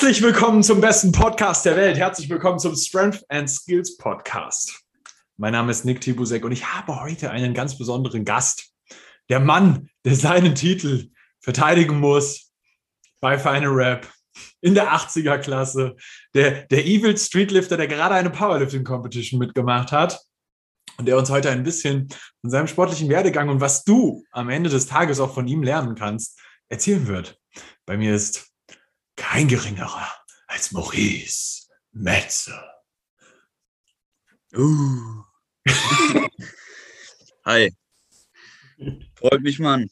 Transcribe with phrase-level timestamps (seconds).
[0.00, 1.98] Herzlich willkommen zum besten Podcast der Welt.
[1.98, 4.82] Herzlich willkommen zum Strength and Skills Podcast.
[5.36, 8.72] Mein Name ist Nick Tibusek und ich habe heute einen ganz besonderen Gast.
[9.28, 11.10] Der Mann, der seinen Titel
[11.40, 12.50] verteidigen muss
[13.20, 14.08] bei Final Rap
[14.62, 15.96] in der 80er Klasse.
[16.34, 20.18] Der, der Evil Streetlifter, der gerade eine Powerlifting Competition mitgemacht hat
[20.96, 22.08] und der uns heute ein bisschen
[22.40, 25.94] von seinem sportlichen Werdegang und was du am Ende des Tages auch von ihm lernen
[25.94, 26.40] kannst,
[26.70, 27.38] erzählen wird.
[27.84, 28.49] Bei mir ist
[29.20, 30.08] kein geringerer
[30.46, 32.58] als Maurice Metze.
[34.56, 35.22] Uh.
[37.44, 37.70] Hi.
[39.14, 39.90] Freut mich, Mann.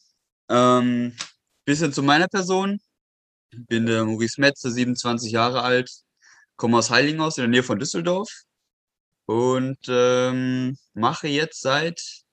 [0.48, 1.14] Ähm,
[1.66, 2.80] bisschen zu meiner Person.
[3.50, 5.90] Ich bin der Maurice Metze, 27 Jahre alt,
[6.56, 8.30] komme aus Heiligenhaus in der Nähe von Düsseldorf
[9.26, 12.24] und ähm, mache jetzt seit,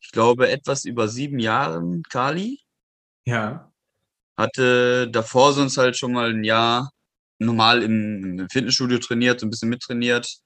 [0.00, 2.60] ich glaube, etwas über sieben Jahren Kali.
[3.24, 3.72] Ja.
[4.38, 6.92] Hatte davor sonst halt schon mal ein Jahr
[7.38, 10.38] normal im, im Fitnessstudio trainiert, so ein bisschen mittrainiert,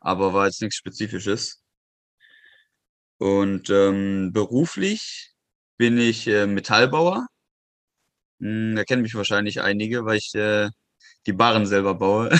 [0.00, 1.62] aber war jetzt nichts Spezifisches.
[3.18, 5.34] Und ähm, beruflich
[5.76, 7.26] bin ich äh, Metallbauer.
[8.40, 10.70] Hm, da kennen mich wahrscheinlich einige, weil ich äh,
[11.26, 12.30] die Barren selber baue.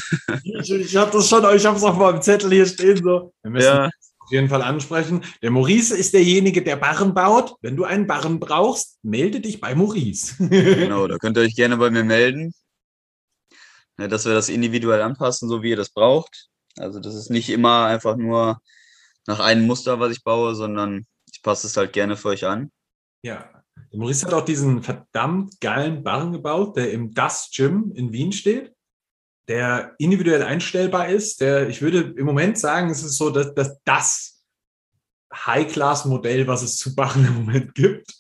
[0.43, 2.97] ich ich habe das schon, ich habe es auch mal im Zettel hier stehen.
[2.97, 3.35] So.
[3.43, 3.91] Wir müssen ja.
[4.31, 5.25] Auf jeden Fall ansprechen.
[5.43, 7.57] Der Maurice ist derjenige, der Barren baut.
[7.63, 10.37] Wenn du einen Barren brauchst, melde dich bei Maurice.
[10.49, 12.55] genau, da könnt ihr euch gerne bei mir melden.
[13.97, 16.49] Dass wir das individuell anpassen, so wie ihr das braucht.
[16.79, 18.61] Also das ist nicht immer einfach nur
[19.27, 22.71] nach einem Muster, was ich baue, sondern ich passe es halt gerne für euch an.
[23.23, 23.51] Ja.
[23.93, 28.31] Der Maurice hat auch diesen verdammt geilen Barren gebaut, der im Das Gym in Wien
[28.31, 28.73] steht,
[29.49, 31.41] der individuell einstellbar ist.
[31.41, 34.45] Der, ich würde im Moment sagen, es ist so, dass, dass das
[35.35, 38.15] High-Class-Modell, was es zu Barren im Moment gibt.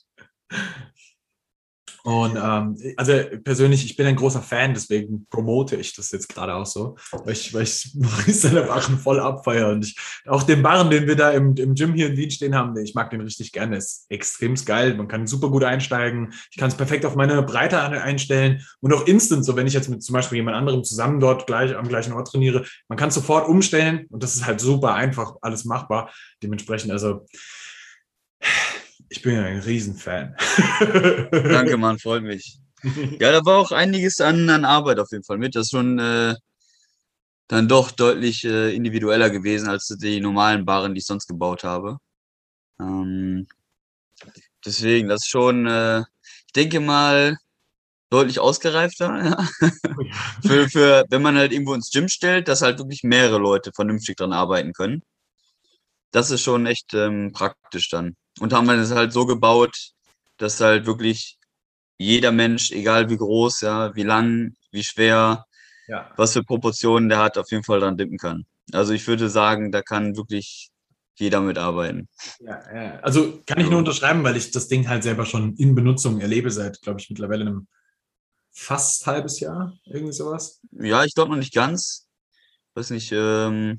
[2.04, 3.12] Und ähm, also
[3.44, 7.32] persönlich, ich bin ein großer Fan, deswegen promote ich das jetzt gerade auch so, weil
[7.32, 9.70] ich, weil ich Maurice seine Barren voll abfeiere.
[9.70, 12.54] Und ich, auch den Barren, den wir da im, im Gym hier in Wien stehen
[12.54, 13.76] haben, ich mag den richtig gerne.
[13.76, 14.94] ist extrem geil.
[14.94, 16.32] Man kann super gut einsteigen.
[16.50, 19.88] Ich kann es perfekt auf meine Breite einstellen und auch instant, so wenn ich jetzt
[19.88, 23.48] mit zum Beispiel jemand anderem zusammen dort gleich am gleichen Ort trainiere, man kann sofort
[23.48, 26.10] umstellen und das ist halt super einfach, alles machbar.
[26.42, 27.26] Dementsprechend, also
[29.10, 30.36] ich bin ein Riesenfan.
[31.30, 32.58] Danke, Mann, freut mich.
[33.18, 35.54] Ja, da war auch einiges an, an Arbeit auf jeden Fall mit.
[35.54, 36.34] Das ist schon äh,
[37.48, 41.98] dann doch deutlich äh, individueller gewesen als die normalen Barren, die ich sonst gebaut habe.
[42.80, 43.48] Ähm,
[44.64, 46.00] deswegen, das ist schon, äh,
[46.46, 47.36] ich denke mal,
[48.10, 49.36] deutlich ausgereifter.
[50.02, 50.14] Ja.
[50.42, 54.16] für, für, wenn man halt irgendwo ins Gym stellt, dass halt wirklich mehrere Leute vernünftig
[54.16, 55.02] dran arbeiten können.
[56.10, 58.16] Das ist schon echt ähm, praktisch dann.
[58.40, 59.92] Und haben wir das halt so gebaut,
[60.38, 61.38] dass halt wirklich
[61.98, 65.44] jeder Mensch, egal wie groß, ja, wie lang, wie schwer,
[65.86, 66.10] ja.
[66.16, 68.46] was für Proportionen der hat, auf jeden Fall dran dippen kann.
[68.72, 70.70] Also ich würde sagen, da kann wirklich
[71.16, 72.08] jeder mitarbeiten.
[72.38, 73.00] Ja, ja.
[73.00, 76.50] Also kann ich nur unterschreiben, weil ich das Ding halt selber schon in Benutzung erlebe
[76.50, 77.68] seit, glaube ich, mittlerweile einem
[78.50, 80.60] fast halbes Jahr, irgendwie sowas.
[80.72, 82.08] Ja, ich glaube noch nicht ganz.
[82.74, 83.78] Weiß nicht, ähm,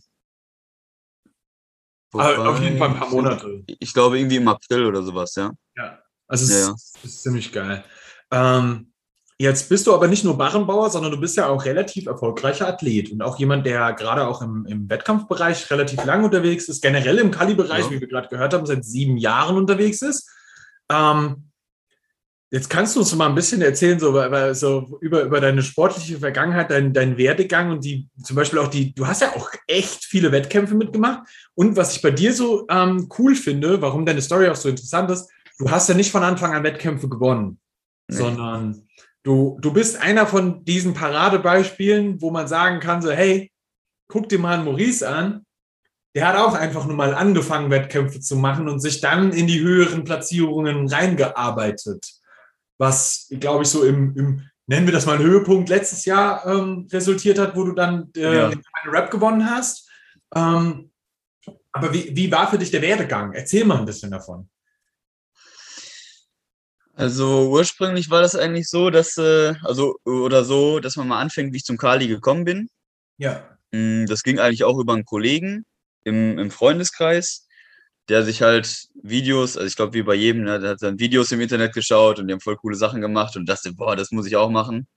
[2.11, 3.63] Wobei, auf jeden Fall ein paar Monate.
[3.79, 5.51] Ich glaube irgendwie im April oder sowas, ja.
[5.77, 7.83] Ja, also es ja, ist, ist, ziemlich geil.
[8.31, 8.91] Ähm,
[9.37, 13.11] jetzt bist du aber nicht nur Barrenbauer, sondern du bist ja auch relativ erfolgreicher Athlet
[13.11, 17.31] und auch jemand, der gerade auch im, im Wettkampfbereich relativ lang unterwegs ist, generell im
[17.31, 17.91] Kali-Bereich, ja.
[17.91, 20.29] wie wir gerade gehört haben, seit sieben Jahren unterwegs ist.
[20.89, 21.50] Ähm,
[22.53, 24.11] Jetzt kannst du uns mal ein bisschen erzählen, so,
[24.53, 28.93] so über, über deine sportliche Vergangenheit, deinen dein Werdegang und die, zum Beispiel auch die,
[28.93, 31.21] du hast ja auch echt viele Wettkämpfe mitgemacht.
[31.55, 35.09] Und was ich bei dir so ähm, cool finde, warum deine Story auch so interessant
[35.11, 35.29] ist,
[35.59, 37.57] du hast ja nicht von Anfang an Wettkämpfe gewonnen,
[38.09, 38.17] nee.
[38.17, 38.85] sondern
[39.23, 43.49] du, du bist einer von diesen Paradebeispielen, wo man sagen kann, so, hey,
[44.09, 45.45] guck dir mal einen Maurice an.
[46.13, 49.61] Der hat auch einfach nur mal angefangen, Wettkämpfe zu machen und sich dann in die
[49.61, 52.20] höheren Platzierungen reingearbeitet
[52.81, 57.37] was, glaube ich, so im, im, nennen wir das mal, Höhepunkt letztes Jahr ähm, resultiert
[57.37, 58.47] hat, wo du dann äh, ja.
[58.47, 59.87] eine Rap gewonnen hast.
[60.33, 60.89] Ähm,
[61.71, 63.33] aber wie, wie war für dich der Werdegang?
[63.33, 64.49] Erzähl mal ein bisschen davon.
[66.95, 71.53] Also ursprünglich war das eigentlich so, dass, äh, also oder so, dass man mal anfängt,
[71.53, 72.67] wie ich zum Kali gekommen bin.
[73.17, 73.57] Ja.
[73.69, 75.65] Mm, das ging eigentlich auch über einen Kollegen
[76.03, 77.47] im, im Freundeskreis
[78.09, 81.31] der sich halt Videos, also ich glaube wie bei jedem, ne, der hat dann Videos
[81.31, 84.27] im Internet geschaut und die haben voll coole Sachen gemacht und dachte, boah, das muss
[84.27, 84.87] ich auch machen.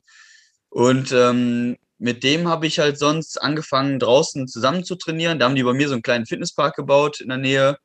[0.71, 5.39] Und ähm, mit dem habe ich halt sonst angefangen, draußen zusammen zu trainieren.
[5.39, 7.79] Da haben die bei mir so einen kleinen Fitnesspark gebaut in der Nähe.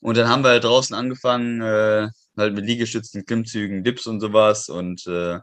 [0.00, 4.68] Und dann haben wir halt draußen angefangen, äh, halt mit Liegestützen, Klimmzügen, Dips und sowas.
[4.68, 5.40] Und äh,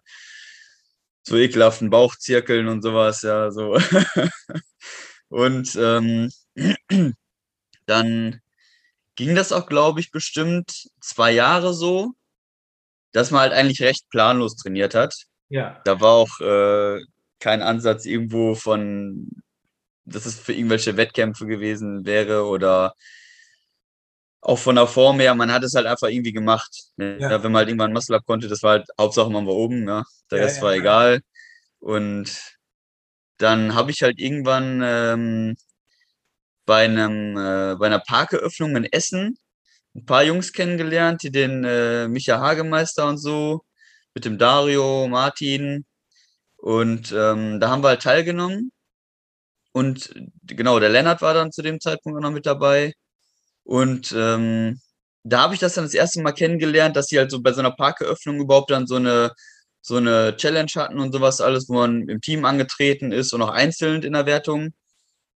[1.28, 3.78] so ekelhaften Bauchzirkeln und sowas, ja, so.
[5.30, 6.31] und ähm,
[7.86, 8.42] dann
[9.18, 12.14] ging das auch, glaube ich, bestimmt zwei Jahre so,
[13.12, 15.14] dass man halt eigentlich recht planlos trainiert hat.
[15.50, 15.81] Ja.
[15.84, 17.02] Da war auch äh,
[17.40, 19.30] kein Ansatz irgendwo von,
[20.06, 22.94] dass es für irgendwelche Wettkämpfe gewesen wäre oder
[24.42, 26.72] auch von der Form her, man hat es halt einfach irgendwie gemacht.
[26.96, 27.18] Ne?
[27.19, 27.44] Ja.
[27.44, 30.04] wenn man halt irgendwann Muscle Up konnte, das war halt Hauptsache man war oben, ne?
[30.31, 31.22] der ja, Rest war egal.
[31.80, 32.56] Und
[33.38, 35.58] dann habe ich halt irgendwann ähm,
[36.68, 39.40] bei einem äh, bei einer Parkeröffnung in Essen
[39.96, 43.62] ein paar Jungs kennengelernt, die den äh, Micha Hagemeister und so,
[44.16, 45.86] mit dem Dario, Martin.
[46.58, 48.72] Und ähm, da haben wir halt teilgenommen.
[49.74, 52.94] Und genau, der Lennart war dann zu dem Zeitpunkt auch noch mit dabei.
[53.64, 54.80] Und ähm,
[55.24, 57.60] da habe ich das dann das erste Mal kennengelernt, dass sie halt so bei so
[57.62, 59.31] einer Parkeröffnung überhaupt dann so eine,
[59.81, 63.52] so eine Challenge hatten und sowas alles, wo man im Team angetreten ist und auch
[63.52, 64.74] einzeln in der Wertung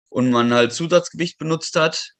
[0.08, 2.14] und man halt Zusatzgewicht benutzt hat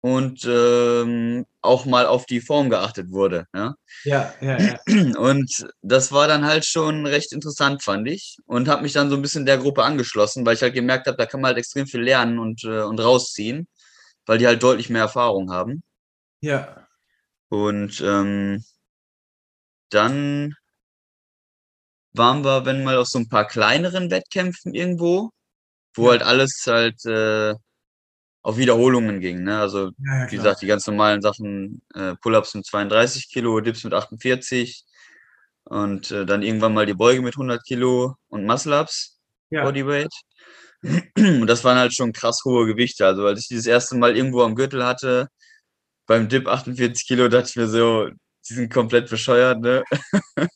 [0.00, 3.46] und ähm, auch mal auf die Form geachtet wurde.
[3.54, 3.74] Ja?
[4.04, 4.78] Ja, ja, ja.
[5.18, 8.36] Und das war dann halt schon recht interessant, fand ich.
[8.46, 11.16] Und habe mich dann so ein bisschen der Gruppe angeschlossen, weil ich halt gemerkt habe,
[11.16, 13.66] da kann man halt extrem viel lernen und, äh, und rausziehen,
[14.26, 15.82] weil die halt deutlich mehr Erfahrung haben.
[16.40, 16.86] Ja.
[17.48, 18.64] Und ähm,
[19.90, 20.54] dann
[22.12, 25.30] waren wir, wenn mal auf so ein paar kleineren Wettkämpfen irgendwo,
[25.94, 26.10] wo ja.
[26.12, 27.54] halt alles halt äh,
[28.42, 29.42] auf Wiederholungen ging.
[29.44, 29.58] Ne?
[29.58, 33.94] Also, ja, wie gesagt, die ganz normalen Sachen, äh, Pull-ups mit 32 Kilo, Dips mit
[33.94, 34.84] 48
[35.64, 39.18] und äh, dann irgendwann mal die Beuge mit 100 Kilo und Muscle-ups,
[39.50, 39.64] ja.
[39.64, 40.12] Bodyweight.
[41.16, 43.04] Und das waren halt schon krass hohe Gewichte.
[43.04, 45.28] Also, als ich dieses erste Mal irgendwo am Gürtel hatte,
[46.06, 48.08] beim Dip 48 Kilo, dachte ich mir so,
[48.48, 49.82] die sind komplett bescheuert, ne?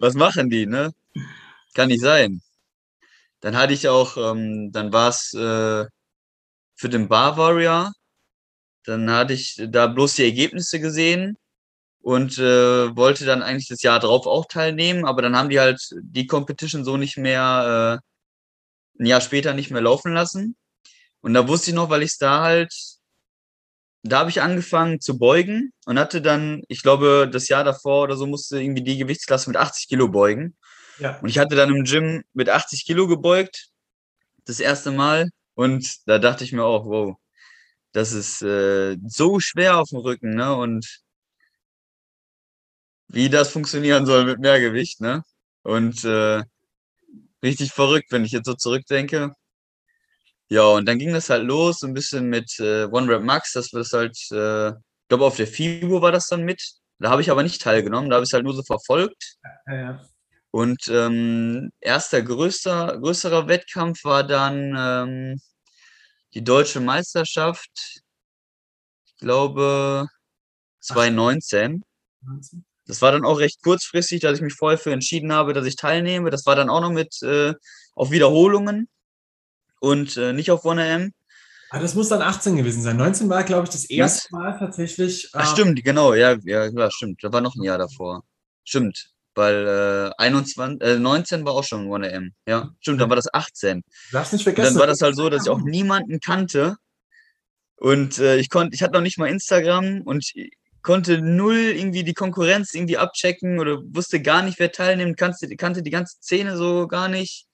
[0.00, 0.92] Was machen die, ne?
[1.74, 2.40] Kann nicht sein.
[3.44, 5.84] Dann hatte ich auch, ähm, dann war es äh,
[6.76, 7.92] für den Bar Warrior.
[8.84, 11.36] Dann hatte ich da bloß die Ergebnisse gesehen
[12.00, 15.78] und äh, wollte dann eigentlich das Jahr drauf auch teilnehmen, aber dann haben die halt
[16.00, 20.56] die Competition so nicht mehr, äh, ein Jahr später nicht mehr laufen lassen.
[21.20, 22.74] Und da wusste ich noch, weil ich es da halt,
[24.04, 28.16] da habe ich angefangen zu beugen und hatte dann, ich glaube, das Jahr davor oder
[28.16, 30.56] so musste irgendwie die Gewichtsklasse mit 80 Kilo beugen.
[30.98, 31.18] Ja.
[31.20, 33.68] Und ich hatte dann im Gym mit 80 Kilo gebeugt,
[34.44, 35.30] das erste Mal.
[35.54, 37.16] Und da dachte ich mir auch, wow,
[37.92, 40.54] das ist äh, so schwer auf dem Rücken, ne?
[40.54, 41.00] Und
[43.08, 45.22] wie das funktionieren soll mit mehr Gewicht, ne?
[45.62, 46.42] Und äh,
[47.42, 49.34] richtig verrückt, wenn ich jetzt so zurückdenke.
[50.48, 53.52] Ja, und dann ging das halt los, so ein bisschen mit äh, One Rep Max,
[53.52, 56.62] das war das halt, äh, ich glaube, auf der FIBO war das dann mit.
[56.98, 59.36] Da habe ich aber nicht teilgenommen, da habe ich es halt nur so verfolgt.
[59.66, 60.04] Ja, ja.
[60.54, 65.40] Und ähm, erster größter, größerer Wettkampf war dann ähm,
[66.32, 67.72] die deutsche Meisterschaft,
[69.04, 70.06] ich glaube
[70.78, 71.82] 2019.
[72.86, 75.74] Das war dann auch recht kurzfristig, dass ich mich vorher für entschieden habe, dass ich
[75.74, 76.30] teilnehme.
[76.30, 77.54] Das war dann auch noch mit äh,
[77.96, 78.88] auf Wiederholungen
[79.80, 81.10] und äh, nicht auf 1M.
[81.70, 82.96] Ah, das muss dann 18 gewesen sein.
[82.96, 85.24] 19 war, glaube ich, das erste Mal tatsächlich.
[85.34, 87.24] Äh, Ach, stimmt, genau, ja, ja, ja, stimmt.
[87.24, 88.22] Da war noch ein Jahr davor.
[88.62, 89.13] Stimmt.
[89.34, 92.30] Weil äh, 21, äh, 19 war auch schon 1AM.
[92.46, 93.82] Ja, stimmt, dann war das 18.
[94.12, 94.68] Darfst nicht vergessen.
[94.68, 96.76] Und dann war das halt so, dass ich auch niemanden kannte.
[97.76, 100.24] Und äh, ich konnte, ich hatte noch nicht mal Instagram und
[100.82, 105.82] konnte null irgendwie die Konkurrenz irgendwie abchecken oder wusste gar nicht, wer teilnimmt, kannte, kannte
[105.82, 107.46] die ganze Szene so gar nicht.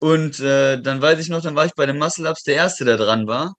[0.00, 2.84] Und äh, dann weiß ich noch, dann war ich bei den Muscle Ups der Erste,
[2.84, 3.54] der dran war.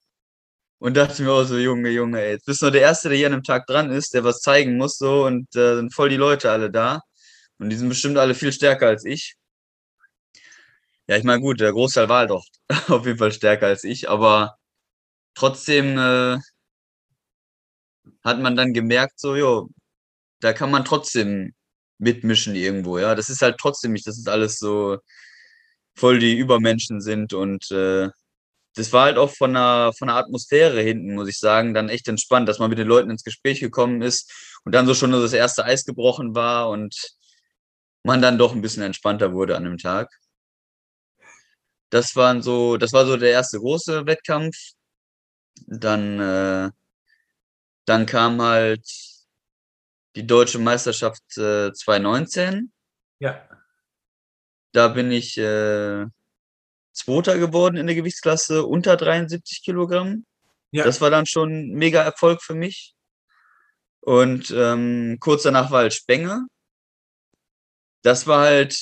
[0.85, 3.17] Und dachte mir auch so, Junge, Junge, ey, jetzt bist du nur der Erste, der
[3.17, 6.09] hier an einem Tag dran ist, der was zeigen muss, so, und äh, sind voll
[6.09, 7.01] die Leute alle da.
[7.57, 9.35] Und die sind bestimmt alle viel stärker als ich.
[11.07, 12.45] Ja, ich meine, gut, der Großteil war halt doch
[12.89, 14.57] auf jeden Fall stärker als ich, aber
[15.35, 16.37] trotzdem äh,
[18.23, 19.69] hat man dann gemerkt, so, jo,
[20.41, 21.53] da kann man trotzdem
[21.97, 23.15] mitmischen irgendwo, ja.
[23.15, 24.99] Das ist halt trotzdem nicht, dass es alles so
[25.95, 28.09] voll die Übermenschen sind und äh,
[28.75, 32.07] das war halt auch von der, von der Atmosphäre hinten, muss ich sagen, dann echt
[32.07, 34.31] entspannt, dass man mit den Leuten ins Gespräch gekommen ist
[34.65, 37.15] und dann so schon das erste Eis gebrochen war und
[38.03, 40.11] man dann doch ein bisschen entspannter wurde an dem Tag.
[41.89, 44.55] Das waren so, das war so der erste große Wettkampf.
[45.67, 46.71] Dann, äh,
[47.85, 48.85] dann kam halt
[50.15, 52.71] die deutsche Meisterschaft äh, 2019.
[53.19, 53.47] Ja.
[54.73, 56.05] Da bin ich äh,
[56.95, 60.25] Zweiter geworden in der Gewichtsklasse unter 73 Kilogramm.
[60.71, 60.83] Ja.
[60.83, 62.95] Das war dann schon ein mega Erfolg für mich.
[64.01, 66.47] Und ähm, kurz danach war halt Spenge.
[68.03, 68.77] das war halt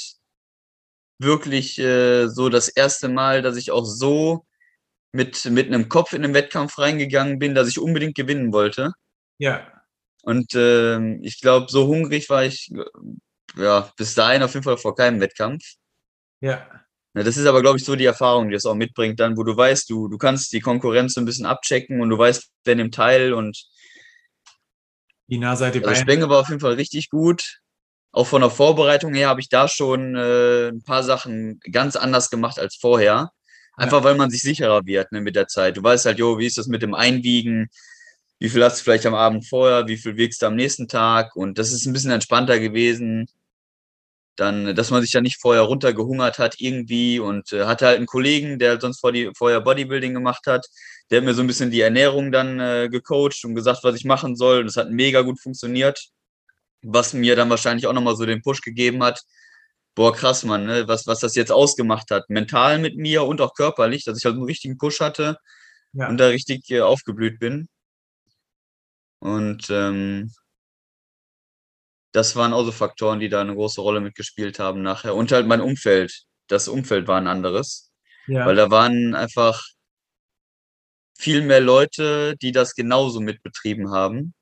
[1.19, 4.45] wirklich äh, so das erste Mal, dass ich auch so
[5.13, 8.91] mit, mit einem Kopf in den Wettkampf reingegangen bin, dass ich unbedingt gewinnen wollte.
[9.37, 9.65] Ja.
[10.23, 12.71] Und äh, ich glaube, so hungrig war ich
[13.55, 15.75] ja bis dahin auf jeden Fall vor keinem Wettkampf.
[16.41, 16.83] Ja.
[17.13, 19.43] Ja das ist aber, glaube ich, so die Erfahrung, die es auch mitbringt, dann, wo
[19.43, 22.75] du weißt, du, du kannst die Konkurrenz so ein bisschen abchecken und du weißt, wer
[22.75, 23.65] nimmt teil und
[25.27, 27.59] wie nah seid ihr also Spenge war auf jeden Fall richtig gut.
[28.11, 32.29] Auch von der Vorbereitung her habe ich da schon äh, ein paar Sachen ganz anders
[32.29, 33.31] gemacht als vorher.
[33.75, 34.03] Einfach ja.
[34.03, 35.77] weil man sich sicherer wird ne, mit der Zeit.
[35.77, 37.69] Du weißt halt, jo, wie ist das mit dem Einwiegen?
[38.37, 39.87] Wie viel hast du vielleicht am Abend vorher?
[39.87, 41.35] Wie viel wiegst du am nächsten Tag?
[41.35, 43.27] Und das ist ein bisschen entspannter gewesen.
[44.35, 48.07] Dann, dass man sich ja nicht vorher runtergehungert hat irgendwie und äh, hatte halt einen
[48.07, 50.67] Kollegen, der sonst vor die, vorher Bodybuilding gemacht hat.
[51.11, 54.05] Der hat mir so ein bisschen die Ernährung dann äh, gecoacht und gesagt, was ich
[54.05, 54.59] machen soll.
[54.59, 56.09] Und das hat mega gut funktioniert.
[56.81, 59.21] Was mir dann wahrscheinlich auch nochmal so den Push gegeben hat,
[59.95, 60.87] boah, krass, Mann, ne?
[60.87, 62.29] was, was das jetzt ausgemacht hat.
[62.29, 65.37] Mental mit mir und auch körperlich, dass ich halt einen richtigen Push hatte
[65.93, 66.09] ja.
[66.09, 67.69] und da richtig äh, aufgeblüht bin.
[69.19, 70.31] Und ähm,
[72.13, 75.15] das waren auch so Faktoren, die da eine große Rolle mitgespielt haben nachher.
[75.15, 76.23] Und halt mein Umfeld.
[76.47, 77.91] Das Umfeld war ein anderes.
[78.27, 78.45] Ja.
[78.45, 79.65] Weil da waren einfach
[81.17, 84.33] viel mehr Leute, die das genauso mitbetrieben haben.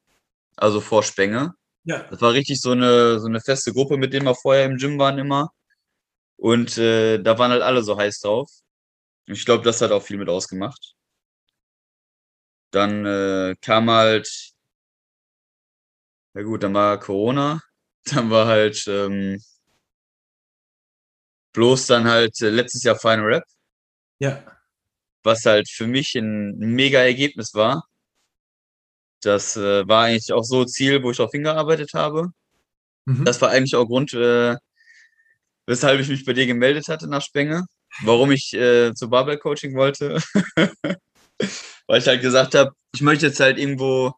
[0.57, 1.53] Also vor Spenge.
[1.85, 2.03] Ja.
[2.09, 4.99] Das war richtig so eine, so eine feste Gruppe, mit denen wir vorher im Gym
[4.99, 5.51] waren immer.
[6.35, 8.49] Und äh, da waren halt alle so heiß drauf.
[9.27, 10.95] Ich glaube, das hat auch viel mit ausgemacht.
[12.71, 14.50] Dann äh, kam halt,
[16.33, 17.61] ja gut, dann war Corona.
[18.05, 19.37] Dann war halt ähm,
[21.53, 23.43] bloß dann halt äh, letztes Jahr Final Rap.
[24.19, 24.43] Ja.
[25.23, 27.83] Was halt für mich ein mega Ergebnis war.
[29.21, 32.31] Das äh, war eigentlich auch so Ziel, wo ich darauf hingearbeitet habe.
[33.05, 33.25] Mhm.
[33.25, 34.57] Das war eigentlich auch Grund, äh,
[35.67, 37.65] weshalb ich mich bei dir gemeldet hatte nach Spenge.
[38.03, 40.19] Warum ich äh, zu Barbell Coaching wollte.
[41.87, 44.13] Weil ich halt gesagt habe, ich möchte jetzt halt irgendwo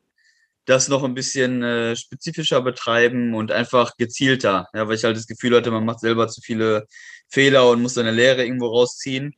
[0.65, 4.67] das noch ein bisschen äh, spezifischer betreiben und einfach gezielter.
[4.73, 6.87] Ja, weil ich halt das Gefühl hatte, man macht selber zu viele
[7.29, 9.35] Fehler und muss seine Lehre irgendwo rausziehen.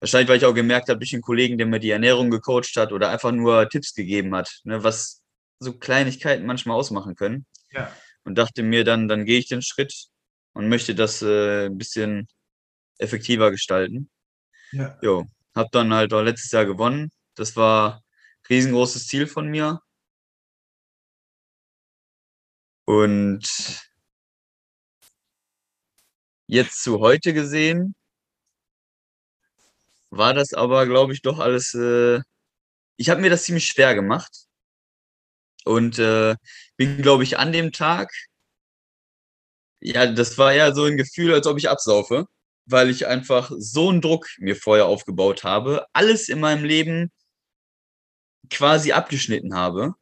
[0.00, 2.92] Wahrscheinlich, weil ich auch gemerkt habe durch einen Kollegen, der mir die Ernährung gecoacht hat
[2.92, 5.22] oder einfach nur Tipps gegeben hat, ne, was
[5.58, 7.46] so Kleinigkeiten manchmal ausmachen können.
[7.72, 7.92] Ja.
[8.22, 10.06] Und dachte mir dann, dann gehe ich den Schritt
[10.52, 12.28] und möchte das äh, ein bisschen
[12.98, 14.10] effektiver gestalten.
[14.70, 14.98] Ja.
[15.02, 17.10] Jo, hab dann halt auch letztes Jahr gewonnen.
[17.34, 18.02] Das war ein
[18.50, 19.80] riesengroßes Ziel von mir.
[22.88, 23.42] Und
[26.46, 27.94] jetzt zu heute gesehen,
[30.10, 31.74] war das aber, glaube ich, doch alles.
[31.74, 32.20] Äh,
[32.96, 34.46] ich habe mir das ziemlich schwer gemacht
[35.66, 36.34] und äh,
[36.78, 38.10] bin, glaube ich, an dem Tag.
[39.80, 42.24] Ja, das war ja so ein Gefühl, als ob ich absaufe,
[42.64, 47.12] weil ich einfach so einen Druck mir vorher aufgebaut habe, alles in meinem Leben
[48.48, 49.94] quasi abgeschnitten habe.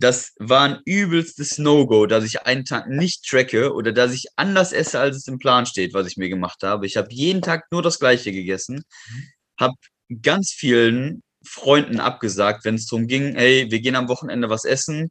[0.00, 4.72] Das war ein übelstes No-Go, dass ich einen Tag nicht tracke oder dass ich anders
[4.72, 6.86] esse, als es im Plan steht, was ich mir gemacht habe.
[6.86, 8.84] Ich habe jeden Tag nur das Gleiche gegessen,
[9.58, 9.74] habe
[10.22, 15.10] ganz vielen Freunden abgesagt, wenn es darum ging, hey, wir gehen am Wochenende was essen.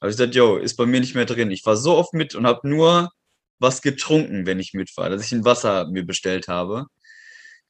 [0.00, 1.50] Habe ich gesagt, yo, ist bei mir nicht mehr drin.
[1.50, 3.10] Ich war so oft mit und habe nur
[3.58, 6.86] was getrunken, wenn ich mit war, dass ich ein Wasser mir bestellt habe.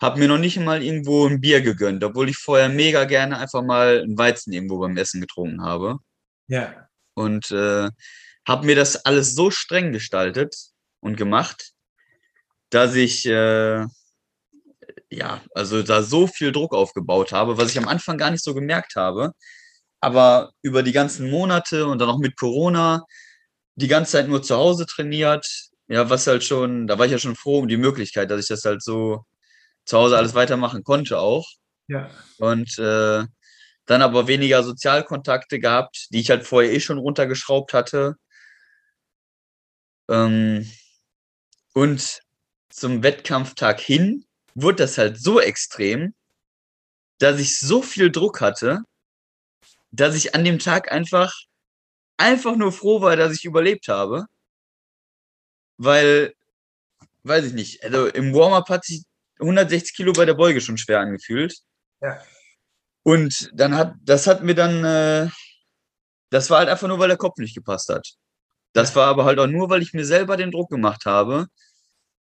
[0.00, 3.62] Habe mir noch nicht mal irgendwo ein Bier gegönnt, obwohl ich vorher mega gerne einfach
[3.62, 5.98] mal ein Weizen irgendwo beim Essen getrunken habe.
[6.48, 6.88] Ja.
[7.14, 7.90] Und äh,
[8.46, 10.56] habe mir das alles so streng gestaltet
[11.00, 11.72] und gemacht,
[12.70, 13.84] dass ich äh,
[15.10, 18.54] ja, also da so viel Druck aufgebaut habe, was ich am Anfang gar nicht so
[18.54, 19.32] gemerkt habe.
[20.00, 23.04] Aber über die ganzen Monate und dann auch mit Corona
[23.76, 25.46] die ganze Zeit nur zu Hause trainiert.
[25.88, 28.48] Ja, was halt schon, da war ich ja schon froh um die Möglichkeit, dass ich
[28.48, 29.24] das halt so
[29.86, 31.46] zu Hause alles weitermachen konnte auch.
[31.88, 32.10] Ja.
[32.38, 33.24] Und äh,
[33.88, 38.16] dann aber weniger Sozialkontakte gehabt, die ich halt vorher eh schon runtergeschraubt hatte.
[40.10, 40.70] Ähm,
[41.72, 42.20] und
[42.68, 46.14] zum Wettkampftag hin wurde das halt so extrem,
[47.18, 48.82] dass ich so viel Druck hatte,
[49.90, 51.34] dass ich an dem Tag einfach,
[52.18, 54.26] einfach nur froh war, dass ich überlebt habe.
[55.78, 56.34] Weil,
[57.22, 59.04] weiß ich nicht, also im Warm-up hat sich
[59.40, 61.56] 160 Kilo bei der Beuge schon schwer angefühlt.
[62.02, 62.22] Ja.
[63.08, 65.30] Und dann hat, das hat mir dann, äh,
[66.28, 68.06] das war halt einfach nur, weil der Kopf nicht gepasst hat.
[68.74, 71.46] Das war aber halt auch nur, weil ich mir selber den Druck gemacht habe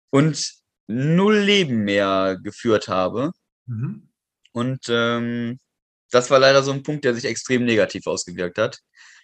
[0.10, 0.52] und
[0.88, 3.34] null Leben mehr geführt habe.
[3.68, 4.10] Mhm.
[4.52, 5.60] Und ähm,
[6.10, 8.80] das war leider so ein Punkt, der sich extrem negativ ausgewirkt hat.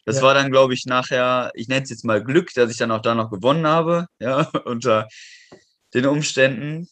[0.06, 0.22] Das ja.
[0.22, 3.01] war dann, glaube ich, nachher, ich nenne es jetzt mal Glück, dass ich dann auch
[3.01, 5.08] da noch gewonnen habe, ja, unter
[5.96, 6.88] den Umständen.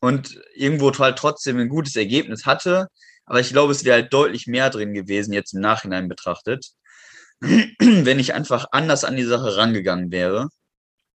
[0.00, 2.88] Und irgendwo halt trotzdem ein gutes Ergebnis hatte.
[3.26, 6.66] Aber ich glaube, es wäre halt deutlich mehr drin gewesen, jetzt im Nachhinein betrachtet,
[7.40, 10.48] wenn ich einfach anders an die Sache rangegangen wäre.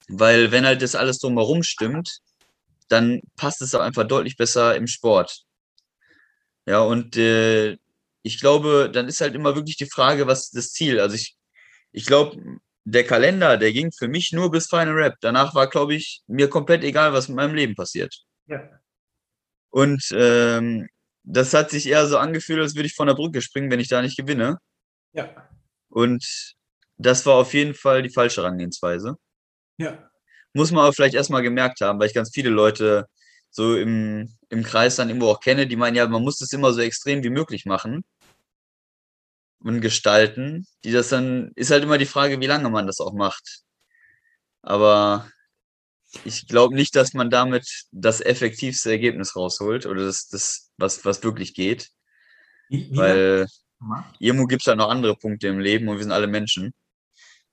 [0.07, 2.19] Weil wenn halt das alles drumherum stimmt,
[2.89, 5.43] dann passt es auch einfach deutlich besser im Sport.
[6.65, 7.77] Ja, und äh,
[8.23, 10.99] ich glaube, dann ist halt immer wirklich die Frage, was ist das Ziel?
[10.99, 11.35] Also ich,
[11.91, 15.15] ich glaube, der Kalender, der ging für mich nur bis Final Rap.
[15.21, 18.23] Danach war, glaube ich, mir komplett egal, was mit meinem Leben passiert.
[18.47, 18.69] Ja.
[19.69, 20.87] Und ähm,
[21.23, 23.87] das hat sich eher so angefühlt, als würde ich von der Brücke springen, wenn ich
[23.87, 24.57] da nicht gewinne.
[25.13, 25.49] Ja.
[25.89, 26.55] Und
[26.97, 29.17] das war auf jeden Fall die falsche Herangehensweise.
[29.77, 30.09] Ja.
[30.53, 33.07] Muss man aber vielleicht erstmal gemerkt haben, weil ich ganz viele Leute
[33.49, 36.73] so im, im Kreis dann irgendwo auch kenne, die meinen, ja, man muss das immer
[36.73, 38.03] so extrem wie möglich machen
[39.59, 40.65] und gestalten.
[40.83, 43.61] Die das dann, ist halt immer die Frage, wie lange man das auch macht.
[44.61, 45.29] Aber
[46.25, 51.23] ich glaube nicht, dass man damit das effektivste Ergebnis rausholt oder das, das was, was
[51.23, 51.89] wirklich geht.
[52.69, 53.47] Wie, wie Weil
[54.19, 56.73] irgendwo gibt es halt noch andere Punkte im Leben und wir sind alle Menschen.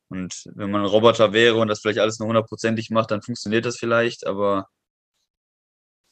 [0.08, 3.66] Und wenn man ein Roboter wäre und das vielleicht alles nur hundertprozentig macht, dann funktioniert
[3.66, 4.66] das vielleicht, aber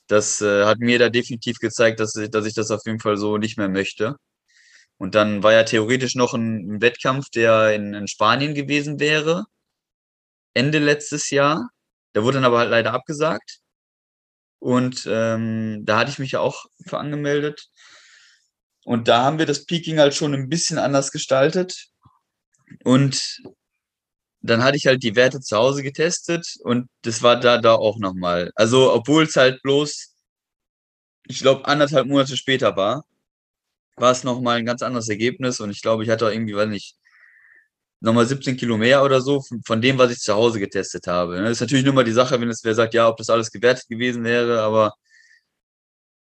[0.09, 3.17] das äh, hat mir da definitiv gezeigt, dass ich, dass ich das auf jeden Fall
[3.17, 4.17] so nicht mehr möchte.
[4.99, 9.45] Und dann war ja theoretisch noch ein, ein Wettkampf, der in, in, Spanien gewesen wäre,
[10.55, 11.69] Ende letztes Jahr.
[12.17, 13.59] Der wurde dann aber halt leider abgesagt.
[14.59, 17.69] Und ähm, da hatte ich mich ja auch für angemeldet.
[18.85, 21.89] Und da haben wir das Peaking halt schon ein bisschen anders gestaltet.
[22.85, 23.43] Und
[24.41, 27.99] dann hatte ich halt die Werte zu Hause getestet und das war da, da auch
[27.99, 28.51] nochmal.
[28.55, 30.15] Also, obwohl es halt bloß,
[31.27, 33.05] ich glaube, anderthalb Monate später war,
[33.97, 36.69] war es nochmal ein ganz anderes Ergebnis und ich glaube, ich hatte auch irgendwie, weiß
[36.69, 36.97] nicht,
[38.01, 41.37] nochmal 17 Kilo mehr oder so von, von dem, was ich zu Hause getestet habe.
[41.37, 41.51] Das ne?
[41.51, 43.89] ist natürlich nur mal die Sache, wenn es wer sagt, ja, ob das alles gewertet
[43.89, 44.95] gewesen wäre, aber,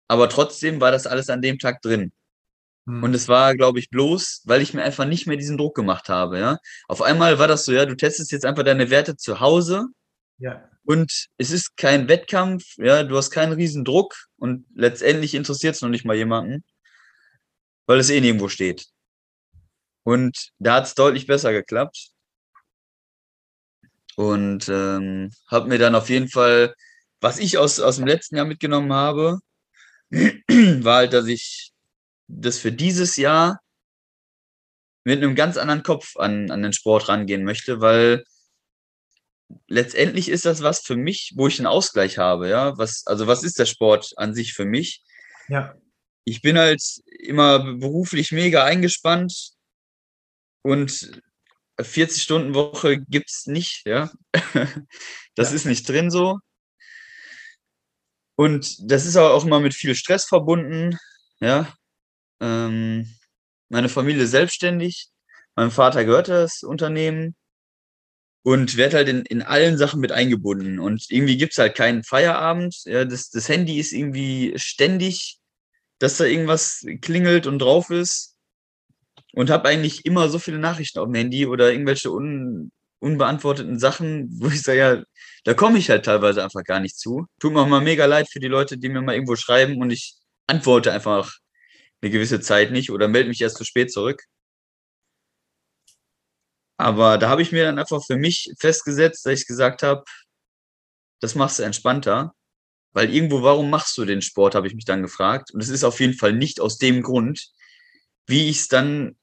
[0.07, 2.11] aber trotzdem war das alles an dem Tag drin.
[2.87, 3.03] Hm.
[3.03, 6.09] Und es war, glaube ich, bloß, weil ich mir einfach nicht mehr diesen Druck gemacht
[6.09, 6.39] habe.
[6.39, 6.57] Ja?
[6.87, 9.87] Auf einmal war das so, ja, du testest jetzt einfach deine Werte zu Hause.
[10.39, 10.69] Ja.
[10.85, 15.81] Und es ist kein Wettkampf, ja, du hast keinen riesen Druck und letztendlich interessiert es
[15.81, 16.63] noch nicht mal jemanden,
[17.87, 18.87] weil es eh nirgendwo steht.
[20.07, 22.11] Und da hat es deutlich besser geklappt.
[24.15, 26.73] Und ähm, habe mir dann auf jeden Fall,
[27.19, 29.39] was ich aus, aus dem letzten Jahr mitgenommen habe,
[30.09, 31.73] war halt, dass ich
[32.27, 33.59] das für dieses Jahr
[35.03, 38.23] mit einem ganz anderen Kopf an, an den Sport rangehen möchte, weil
[39.67, 42.77] letztendlich ist das was für mich, wo ich einen Ausgleich habe, ja.
[42.77, 45.03] Was, also was ist der Sport an sich für mich?
[45.49, 45.75] Ja.
[46.23, 46.81] Ich bin halt
[47.19, 49.56] immer beruflich mega eingespannt
[50.67, 51.21] und
[51.79, 54.11] 40 Stunden Woche gibt es nicht, ja.
[55.35, 55.55] das ja.
[55.55, 56.39] ist nicht drin so.
[58.35, 60.97] Und das ist auch immer mit viel Stress verbunden,
[61.39, 61.73] ja.
[62.41, 63.11] Ähm,
[63.69, 65.07] meine Familie ist selbstständig.
[65.55, 67.35] Mein Vater gehört das Unternehmen
[68.43, 70.79] und wird halt in, in allen Sachen mit eingebunden.
[70.79, 72.75] Und irgendwie gibt es halt keinen Feierabend.
[72.85, 75.39] Ja, das, das Handy ist irgendwie ständig,
[75.99, 78.36] dass da irgendwas klingelt und drauf ist.
[79.37, 84.29] Und habe eigentlich immer so viele Nachrichten auf dem Handy oder irgendwelche un, unbeantworteten Sachen,
[84.41, 85.03] wo ich sage, ja,
[85.43, 87.27] da komme ich halt teilweise einfach gar nicht zu.
[87.39, 89.91] Tut mir auch mal mega leid für die Leute, die mir mal irgendwo schreiben und
[89.91, 90.15] ich
[90.47, 91.31] antworte einfach
[92.01, 94.23] eine gewisse Zeit nicht oder melde mich erst zu spät zurück.
[96.77, 100.03] Aber da habe ich mir dann einfach für mich festgesetzt, dass ich gesagt habe,
[101.21, 102.33] das machst du entspannter.
[102.91, 105.51] Weil irgendwo, warum machst du den Sport, habe ich mich dann gefragt.
[105.53, 107.51] Und es ist auf jeden Fall nicht aus dem Grund,
[108.25, 109.15] wie ich es dann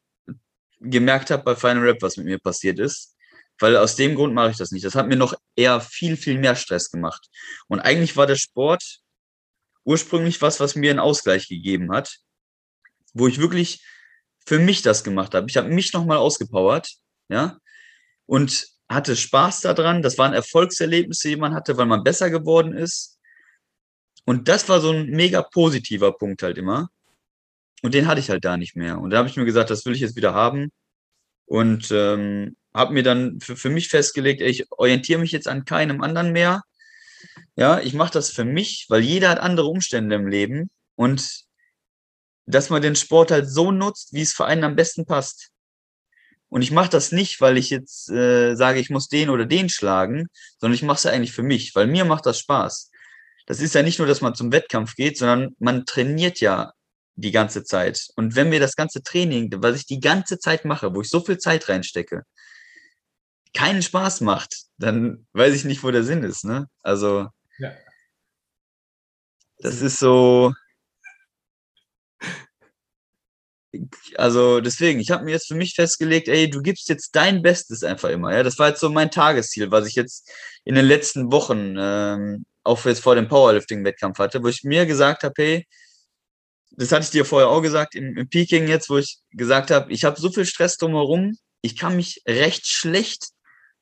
[0.81, 3.17] gemerkt habe bei Final Rap, was mit mir passiert ist.
[3.59, 4.85] Weil aus dem Grund mache ich das nicht.
[4.85, 7.29] Das hat mir noch eher viel, viel mehr Stress gemacht.
[7.69, 9.01] Und eigentlich war der Sport
[9.85, 12.19] ursprünglich was, was mir einen Ausgleich gegeben hat
[13.15, 13.83] wo ich wirklich
[14.45, 15.47] für mich das gemacht habe.
[15.49, 16.97] Ich habe mich nochmal ausgepowert,
[17.29, 17.59] ja,
[18.27, 20.03] und hatte Spaß daran.
[20.03, 23.19] Das waren Erfolgserlebnisse, die man hatte, weil man besser geworden ist.
[24.27, 26.91] Und das war so ein mega positiver Punkt halt immer.
[27.85, 28.99] Und den hatte ich halt da nicht mehr.
[28.99, 30.73] Und da habe ich mir gesagt, das will ich jetzt wieder haben.
[31.45, 36.01] Und ähm, habe mir dann für, für mich festgelegt, ich orientiere mich jetzt an keinem
[36.01, 36.63] anderen mehr.
[37.57, 40.71] Ja, ich mache das für mich, weil jeder hat andere Umstände im Leben.
[40.95, 41.43] Und
[42.47, 45.51] dass man den Sport halt so nutzt, wie es für einen am besten passt.
[46.49, 49.69] Und ich mache das nicht, weil ich jetzt äh, sage, ich muss den oder den
[49.69, 52.91] schlagen, sondern ich mache es ja eigentlich für mich, weil mir macht das Spaß.
[53.45, 56.73] Das ist ja nicht nur, dass man zum Wettkampf geht, sondern man trainiert ja
[57.17, 58.09] die ganze Zeit.
[58.17, 61.21] Und wenn mir das ganze Training, was ich die ganze Zeit mache, wo ich so
[61.21, 62.25] viel Zeit reinstecke,
[63.53, 66.45] keinen Spaß macht, dann weiß ich nicht, wo der Sinn ist.
[66.45, 66.67] Ne?
[66.83, 67.73] Also, ja.
[69.59, 70.53] das ist so.
[74.17, 77.83] Also deswegen, ich habe mir jetzt für mich festgelegt, ey, du gibst jetzt dein Bestes
[77.83, 78.33] einfach immer.
[78.33, 80.31] Ja, das war jetzt so mein Tagesziel, was ich jetzt
[80.63, 85.25] in den letzten Wochen ähm, auch jetzt vor dem Powerlifting-Wettkampf hatte, wo ich mir gesagt
[85.25, 85.67] habe, hey,
[86.77, 89.93] das hatte ich dir vorher auch gesagt im, im Peking jetzt, wo ich gesagt habe,
[89.93, 93.29] ich habe so viel Stress drumherum, ich kann mich recht schlecht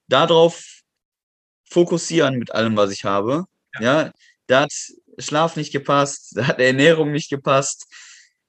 [0.09, 0.83] darauf
[1.68, 3.44] fokussieren mit allem, was ich habe.
[3.74, 4.12] Ja, ja
[4.46, 4.72] da hat
[5.18, 7.87] Schlaf nicht gepasst, da hat Ernährung nicht gepasst.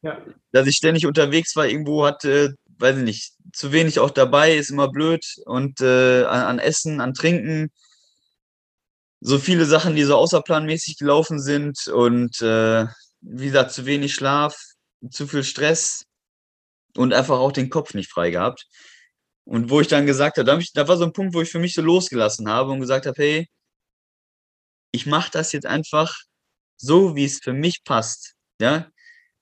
[0.02, 0.22] Ja.
[0.52, 4.70] Dass ich ständig unterwegs war, irgendwo hatte, weiß ich nicht, zu wenig auch dabei, ist
[4.70, 5.26] immer blöd.
[5.46, 7.72] Und äh, an, an Essen, an Trinken,
[9.22, 12.86] so viele Sachen, die so außerplanmäßig gelaufen sind und äh,
[13.24, 14.56] wie gesagt, zu wenig Schlaf,
[15.10, 16.06] zu viel Stress
[16.96, 18.68] und einfach auch den Kopf nicht frei gehabt.
[19.46, 21.50] Und wo ich dann gesagt habe, da, ich, da war so ein Punkt, wo ich
[21.52, 23.50] für mich so losgelassen habe und gesagt habe, hey,
[24.92, 26.16] ich mache das jetzt einfach
[26.78, 28.36] so, wie es für mich passt.
[28.62, 28.88] Ja,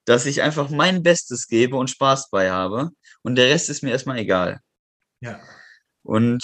[0.04, 2.90] dass ich einfach mein Bestes gebe und Spaß bei habe
[3.22, 4.60] und der Rest ist mir erstmal egal.
[5.20, 5.40] Ja.
[6.02, 6.42] Und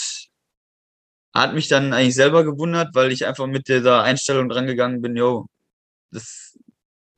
[1.34, 5.46] hat mich dann eigentlich selber gewundert, weil ich einfach mit dieser Einstellung drangegangen bin, yo,
[6.10, 6.57] das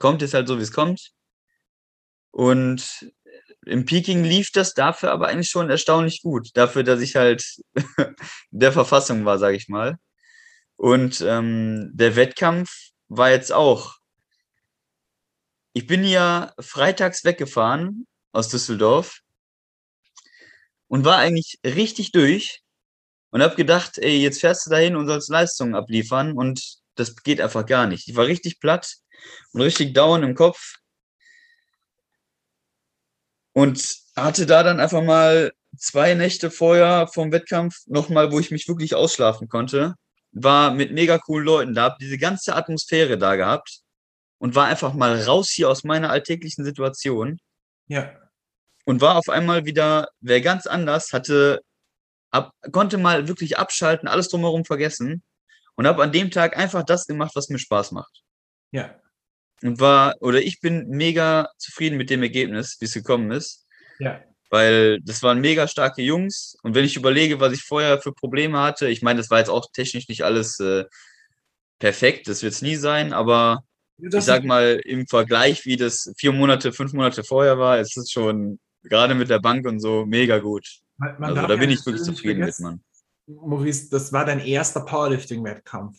[0.00, 1.12] kommt jetzt halt so, wie es kommt.
[2.32, 3.12] Und
[3.66, 6.50] im Peking lief das dafür aber eigentlich schon erstaunlich gut.
[6.54, 7.44] Dafür, dass ich halt
[8.50, 9.98] der Verfassung war, sage ich mal.
[10.76, 12.70] Und ähm, der Wettkampf
[13.08, 13.96] war jetzt auch.
[15.72, 19.20] Ich bin ja freitags weggefahren aus Düsseldorf
[20.88, 22.62] und war eigentlich richtig durch
[23.30, 27.40] und habe gedacht, ey, jetzt fährst du dahin und sollst Leistungen abliefern und das geht
[27.40, 28.08] einfach gar nicht.
[28.08, 28.96] Ich war richtig platt
[29.52, 30.80] und richtig down im Kopf
[33.52, 38.68] und hatte da dann einfach mal zwei Nächte vorher vom Wettkampf nochmal, wo ich mich
[38.68, 39.94] wirklich ausschlafen konnte,
[40.32, 43.80] war mit mega coolen Leuten da, habe diese ganze Atmosphäre da gehabt
[44.38, 47.40] und war einfach mal raus hier aus meiner alltäglichen Situation.
[47.88, 48.14] Ja.
[48.84, 51.60] Und war auf einmal wieder, wer ganz anders, hatte,
[52.30, 55.22] ab, konnte mal wirklich abschalten, alles drumherum vergessen
[55.74, 58.22] und habe an dem Tag einfach das gemacht, was mir Spaß macht.
[58.70, 59.00] Ja
[59.62, 63.66] und war, oder ich bin mega zufrieden mit dem Ergebnis, wie es gekommen ist.
[63.98, 64.20] Ja.
[64.48, 66.56] Weil das waren mega starke Jungs.
[66.62, 69.50] Und wenn ich überlege, was ich vorher für Probleme hatte, ich meine, das war jetzt
[69.50, 70.84] auch technisch nicht alles äh,
[71.78, 73.62] perfekt, das wird es nie sein, aber
[73.98, 77.96] das ich sag mal, im Vergleich, wie das vier Monate, fünf Monate vorher war, ist
[77.96, 80.66] es schon gerade mit der Bank und so mega gut.
[80.96, 82.82] Man, man also da bin ich wirklich zufrieden mit, Mann.
[83.26, 85.98] Maurice, das war dein erster Powerlifting-Wettkampf.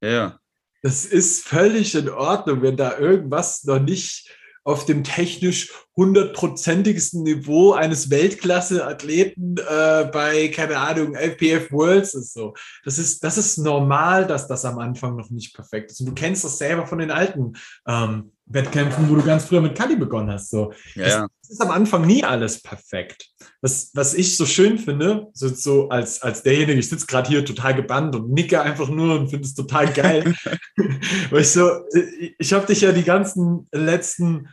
[0.00, 0.38] Ja
[0.82, 4.30] das ist völlig in Ordnung, wenn da irgendwas noch nicht
[4.62, 12.54] auf dem technisch hundertprozentigsten Niveau eines Weltklasse-Athleten äh, bei, keine Ahnung, LPF Worlds ist so.
[12.84, 16.00] Das ist, das ist normal, dass das am Anfang noch nicht perfekt ist.
[16.00, 17.54] Und du kennst das selber von den alten
[17.86, 20.50] ähm, Wettkämpfen, wo du ganz früher mit Kali begonnen hast.
[20.50, 20.72] So.
[20.94, 23.28] Ja, das, ist am Anfang nie alles perfekt.
[23.60, 27.44] Was, was ich so schön finde, so, so als, als derjenige, ich sitze gerade hier
[27.44, 30.34] total gebannt und nicke einfach nur und finde es total geil.
[31.30, 31.68] Weil ich so,
[32.38, 34.48] ich, habe dich ja die ganzen letzten,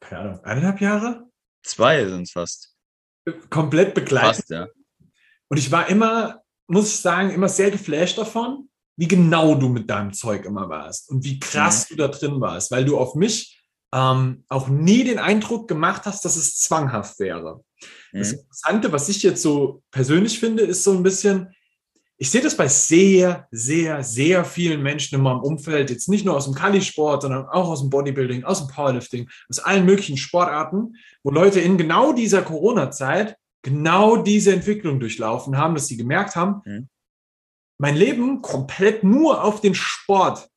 [0.00, 1.28] keine Ahnung, eineinhalb Jahre?
[1.62, 2.74] Zwei sind es fast.
[3.50, 4.36] Komplett begleitet.
[4.36, 4.68] Fast, ja.
[5.48, 9.88] Und ich war immer, muss ich sagen, immer sehr geflasht davon, wie genau du mit
[9.88, 11.96] deinem Zeug immer warst und wie krass mhm.
[11.96, 13.57] du da drin warst, weil du auf mich
[13.94, 17.62] ähm, auch nie den Eindruck gemacht hast, dass es zwanghaft wäre.
[18.12, 18.18] Mhm.
[18.18, 21.54] Das Interessante, was ich jetzt so persönlich finde, ist so ein bisschen,
[22.16, 26.36] ich sehe das bei sehr, sehr, sehr vielen Menschen in meinem Umfeld, jetzt nicht nur
[26.36, 30.96] aus dem Kali-Sport, sondern auch aus dem Bodybuilding, aus dem Powerlifting, aus allen möglichen Sportarten,
[31.22, 36.62] wo Leute in genau dieser Corona-Zeit genau diese Entwicklung durchlaufen haben, dass sie gemerkt haben,
[36.64, 36.88] mhm
[37.78, 40.50] mein Leben komplett nur auf den Sport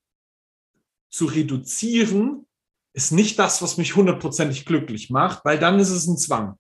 [1.12, 2.48] zu reduzieren,
[2.94, 6.58] ist nicht das, was mich hundertprozentig glücklich macht, weil dann ist es ein Zwang.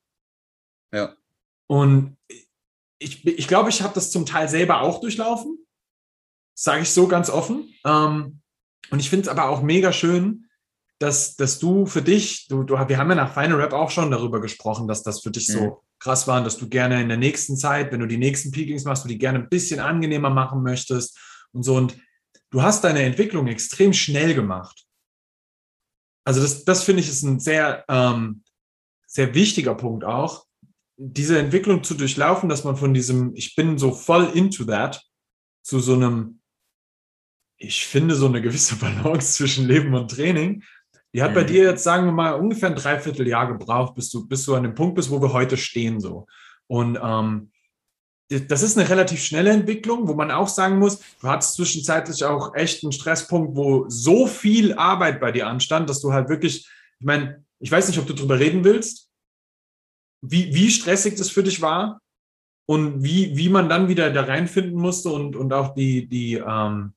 [0.94, 1.16] Ja.
[1.68, 2.18] Und
[3.00, 5.58] ich, ich glaube, ich habe das zum Teil selber auch durchlaufen,
[6.54, 7.74] sage ich so ganz offen.
[7.86, 8.42] Ähm,
[8.92, 10.50] und ich finde es aber auch mega schön,
[11.00, 14.12] dass, dass du für dich, du, du, wir haben ja nach Final Rap auch schon
[14.12, 15.54] darüber gesprochen, dass das für dich mhm.
[15.54, 18.52] so krass war und dass du gerne in der nächsten Zeit, wenn du die nächsten
[18.52, 21.18] Peakings machst, du die gerne ein bisschen angenehmer machen möchtest
[21.54, 21.76] und so.
[21.76, 21.98] Und
[22.52, 24.86] du hast deine Entwicklung extrem schnell gemacht.
[26.24, 28.44] Also das, das finde ich ist ein sehr, ähm,
[29.08, 30.46] sehr wichtiger Punkt auch,
[30.98, 35.02] diese Entwicklung zu durchlaufen, dass man von diesem, ich bin so voll into that,
[35.64, 36.42] zu so einem,
[37.58, 40.64] ich finde so eine gewisse Balance zwischen Leben und Training,
[41.14, 41.36] Die hat mhm.
[41.36, 44.64] bei dir jetzt, sagen wir mal, ungefähr ein Dreivierteljahr gebraucht, bis du, bis du an
[44.64, 46.00] dem Punkt bist, wo wir heute stehen.
[46.00, 46.28] So.
[46.68, 47.52] Und ähm,
[48.40, 52.56] das ist eine relativ schnelle Entwicklung, wo man auch sagen muss, du hattest zwischenzeitlich auch
[52.56, 56.68] echt einen Stresspunkt, wo so viel Arbeit bei dir anstand, dass du halt wirklich,
[57.00, 59.10] ich meine, ich weiß nicht, ob du darüber reden willst,
[60.22, 62.00] wie, wie stressig das für dich war
[62.68, 66.94] und wie, wie man dann wieder da reinfinden musste und, und auch die, die ähm,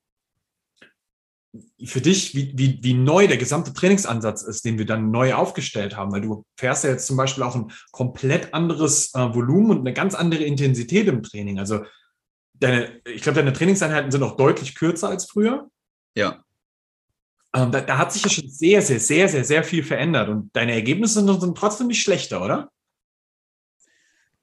[1.84, 5.96] für dich, wie, wie, wie neu der gesamte Trainingsansatz ist, den wir dann neu aufgestellt
[5.96, 9.80] haben, weil du fährst ja jetzt zum Beispiel auch ein komplett anderes äh, Volumen und
[9.80, 11.58] eine ganz andere Intensität im Training.
[11.58, 11.84] Also
[12.54, 15.68] deine, ich glaube, deine Trainingseinheiten sind auch deutlich kürzer als früher.
[16.16, 16.44] Ja.
[17.54, 20.50] Ähm, da, da, hat sich ja schon sehr, sehr, sehr, sehr, sehr viel verändert und
[20.54, 22.70] deine Ergebnisse sind, sind trotzdem nicht schlechter, oder?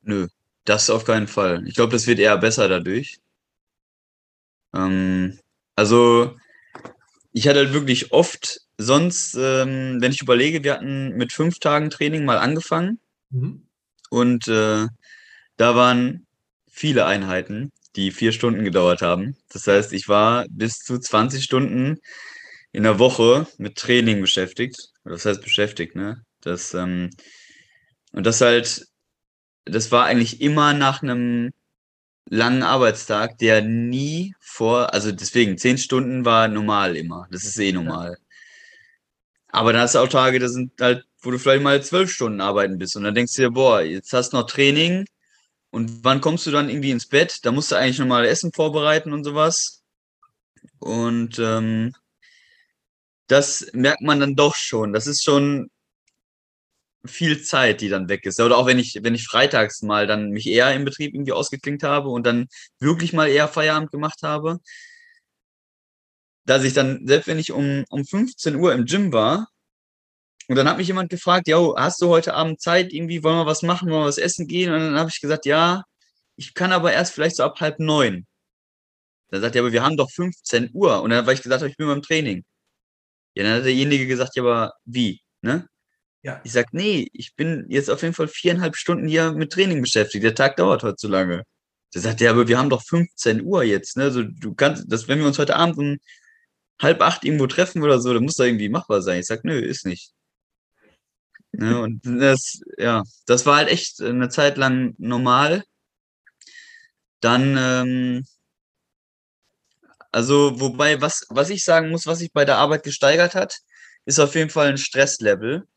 [0.02, 0.28] Nö,
[0.64, 1.68] das auf keinen Fall.
[1.68, 3.20] Ich glaube, das wird eher besser dadurch.
[4.74, 5.38] Ähm,
[5.76, 6.38] also
[7.34, 11.90] ich hatte halt wirklich oft sonst, ähm, wenn ich überlege, wir hatten mit fünf Tagen
[11.90, 13.68] Training mal angefangen mhm.
[14.10, 14.88] und äh,
[15.58, 16.26] da waren
[16.70, 19.36] viele Einheiten, die vier Stunden gedauert haben.
[19.52, 22.00] Das heißt, ich war bis zu 20 Stunden
[22.72, 24.92] in der Woche mit Training beschäftigt.
[25.04, 26.24] Das heißt beschäftigt, ne?
[26.42, 27.10] Das, ähm,
[28.14, 28.88] und das halt,
[29.66, 31.52] das war eigentlich immer nach einem
[32.30, 37.28] langen Arbeitstag, der nie vor, also deswegen, zehn Stunden war normal immer.
[37.32, 38.18] Das ist eh normal.
[39.50, 42.42] Aber dann hast du auch Tage, da sind halt, wo du vielleicht mal zwölf Stunden
[42.42, 45.06] arbeiten bist und dann denkst du dir, boah, jetzt hast du noch Training
[45.72, 47.40] und wann kommst du dann irgendwie ins Bett?
[47.44, 49.84] Da musst du eigentlich nochmal Essen vorbereiten und sowas.
[50.80, 51.94] Und ähm,
[53.28, 54.94] das merkt man dann doch schon.
[54.94, 55.70] Das ist schon
[57.06, 58.40] viel Zeit, die dann weg ist.
[58.40, 61.84] Oder auch wenn ich, wenn ich freitags mal dann mich eher im Betrieb irgendwie ausgeklinkt
[61.84, 62.48] habe und dann
[62.80, 64.60] wirklich mal eher Feierabend gemacht habe,
[66.46, 69.48] dass ich dann, selbst wenn ich um, um 15 Uhr im Gym war,
[70.48, 73.46] und dann hat mich jemand gefragt, ja, hast du heute Abend Zeit, irgendwie, wollen wir
[73.46, 74.74] was machen, wollen wir was essen gehen?
[74.74, 75.84] Und dann habe ich gesagt, ja,
[76.36, 78.28] ich kann aber erst vielleicht so ab halb neun.
[79.30, 81.02] Dann sagt er, aber wir haben doch 15 Uhr.
[81.02, 82.44] Und dann, weil ich gesagt ich bin beim Training.
[83.36, 85.22] Ja, dann hat derjenige gesagt, ja, aber wie?
[85.42, 85.68] Ne?
[86.24, 86.40] Ja.
[86.44, 90.24] Ich sag, nee, ich bin jetzt auf jeden Fall viereinhalb Stunden hier mit Training beschäftigt.
[90.24, 91.44] Der Tag dauert heute zu lange.
[91.94, 94.04] Der sagt, ja, aber wir haben doch 15 Uhr jetzt, ne?
[94.04, 95.98] Also du kannst, das, wenn wir uns heute Abend um
[96.80, 99.20] halb acht irgendwo treffen oder so, dann muss da irgendwie machbar sein.
[99.20, 100.14] Ich sag, nö, ist nicht.
[101.54, 101.80] Ne?
[101.82, 105.64] Und das, ja, das war halt echt eine Zeit lang normal.
[107.20, 108.26] Dann, ähm,
[110.12, 113.60] also, wobei, was, was ich sagen muss, was sich bei der Arbeit gesteigert hat,
[114.06, 115.68] ist auf jeden Fall ein Stresslevel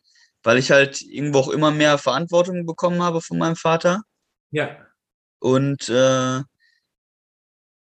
[0.44, 4.02] weil ich halt irgendwo auch immer mehr Verantwortung bekommen habe von meinem Vater.
[4.50, 4.76] Ja.
[5.40, 6.42] Und äh,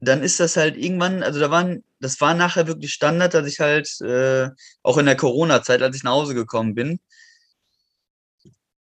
[0.01, 3.61] dann ist das halt irgendwann, also da waren, das war nachher wirklich Standard, dass ich
[3.61, 4.49] halt äh,
[4.83, 7.01] auch in der Corona-Zeit, als ich nach Hause gekommen bin,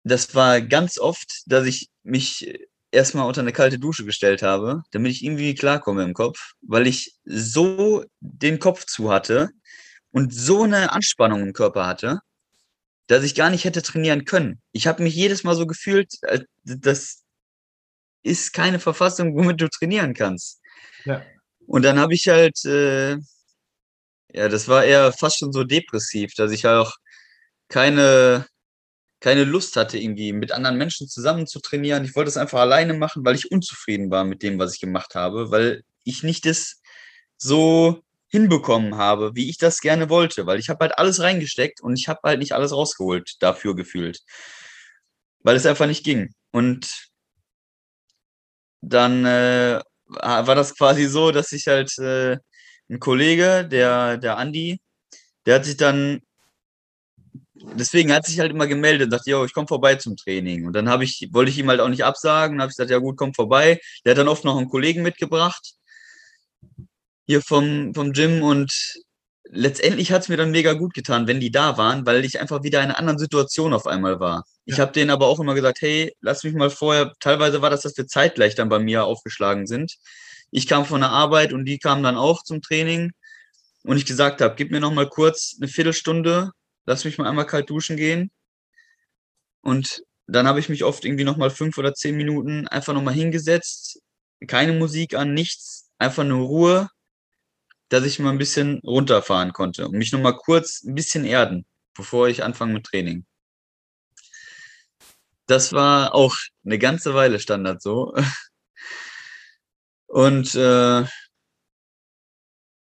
[0.05, 2.57] das war ganz oft, dass ich mich
[2.93, 7.17] erstmal unter eine kalte Dusche gestellt habe, damit ich irgendwie klarkomme im Kopf, weil ich
[7.25, 9.51] so den Kopf zu hatte
[10.13, 12.21] und so eine Anspannung im Körper hatte,
[13.07, 14.61] dass ich gar nicht hätte trainieren können.
[14.73, 16.13] Ich habe mich jedes Mal so gefühlt,
[16.65, 17.23] das
[18.23, 20.61] ist keine Verfassung, womit du trainieren kannst.
[21.05, 21.23] Ja.
[21.67, 23.17] Und dann habe ich halt, äh,
[24.33, 26.95] ja, das war eher fast schon so depressiv, dass ich halt auch
[27.69, 28.47] keine,
[29.21, 32.05] keine Lust hatte, irgendwie mit anderen Menschen zusammen zu trainieren.
[32.05, 35.15] Ich wollte es einfach alleine machen, weil ich unzufrieden war mit dem, was ich gemacht
[35.15, 36.81] habe, weil ich nicht das
[37.37, 41.99] so hinbekommen habe, wie ich das gerne wollte, weil ich habe halt alles reingesteckt und
[41.99, 44.21] ich habe halt nicht alles rausgeholt dafür gefühlt,
[45.41, 46.35] weil es einfach nicht ging.
[46.53, 47.09] Und
[48.83, 52.39] dann äh, war das quasi so, dass ich halt äh,
[52.89, 54.81] ein Kollege, der der Andi,
[55.47, 56.21] der hat sich dann
[57.55, 60.67] deswegen hat sich halt immer gemeldet und dachte, yo, ich komme vorbei zum Training.
[60.67, 62.99] Und dann habe ich, wollte ich ihm halt auch nicht absagen, habe ich gesagt, ja
[62.99, 63.81] gut, komm vorbei.
[64.05, 65.77] Der hat dann oft noch einen Kollegen mitgebracht
[67.27, 68.73] hier vom, vom Gym und
[69.51, 72.63] letztendlich hat es mir dann mega gut getan, wenn die da waren, weil ich einfach
[72.63, 74.45] wieder in einer anderen Situation auf einmal war.
[74.65, 74.75] Ja.
[74.75, 77.83] Ich habe denen aber auch immer gesagt, hey, lass mich mal vorher, teilweise war das,
[77.83, 79.97] dass wir zeitgleich dann bei mir aufgeschlagen sind.
[80.51, 83.13] Ich kam von der Arbeit und die kamen dann auch zum Training
[83.85, 86.51] und ich gesagt habe, gib mir noch mal kurz eine Viertelstunde,
[86.87, 88.31] lass mich mal einmal kalt duschen gehen.
[89.61, 93.03] Und dann habe ich mich oft irgendwie noch mal fünf oder zehn Minuten einfach noch
[93.03, 94.01] mal hingesetzt,
[94.47, 96.89] keine Musik an, nichts, einfach nur Ruhe,
[97.89, 101.65] dass ich mal ein bisschen runterfahren konnte und mich noch mal kurz ein bisschen erden,
[101.95, 103.25] bevor ich anfange mit Training.
[105.47, 108.15] Das war auch eine ganze Weile Standard so.
[110.09, 111.05] Und äh,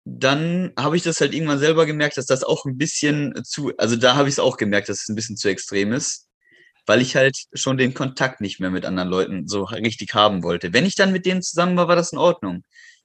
[0.05, 3.95] dann habe ich das halt irgendwann selber gemerkt, dass das auch ein bisschen zu, also
[3.95, 6.27] da habe ich es auch gemerkt, dass es ein bisschen zu extrem ist,
[6.85, 10.73] weil ich halt schon den Kontakt nicht mehr mit anderen Leuten so richtig haben wollte.
[10.73, 12.63] Wenn ich dann mit denen zusammen war, war das in Ordnung.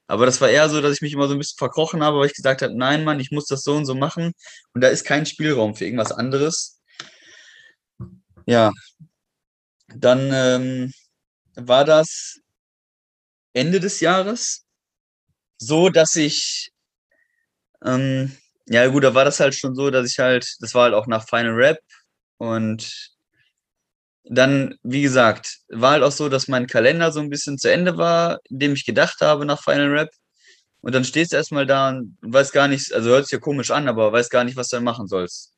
[0.08, 2.26] Aber das war eher so, dass ich mich immer so ein bisschen verkrochen habe, weil
[2.26, 4.32] ich gesagt habe, nein, Mann, ich muss das so und so machen.
[4.72, 6.80] Und da ist kein Spielraum für irgendwas anderes.
[8.46, 8.72] Ja.
[9.88, 10.92] Dann ähm,
[11.54, 12.40] war das
[13.52, 14.64] Ende des Jahres
[15.58, 16.72] so, dass ich,
[17.84, 18.34] ähm,
[18.66, 21.06] ja gut, da war das halt schon so, dass ich halt, das war halt auch
[21.06, 21.80] nach Final Rap
[22.38, 23.12] und
[24.24, 27.96] dann, wie gesagt, war halt auch so, dass mein Kalender so ein bisschen zu Ende
[27.96, 30.10] war, in dem ich gedacht habe nach Final Rap.
[30.80, 33.70] Und dann stehst du erstmal da und weißt gar nicht, also hört sich ja komisch
[33.70, 35.52] an, aber weißt gar nicht, was du dann machen sollst.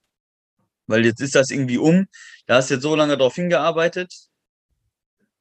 [0.87, 2.07] Weil jetzt ist das irgendwie um,
[2.47, 4.13] da hast du jetzt so lange darauf hingearbeitet.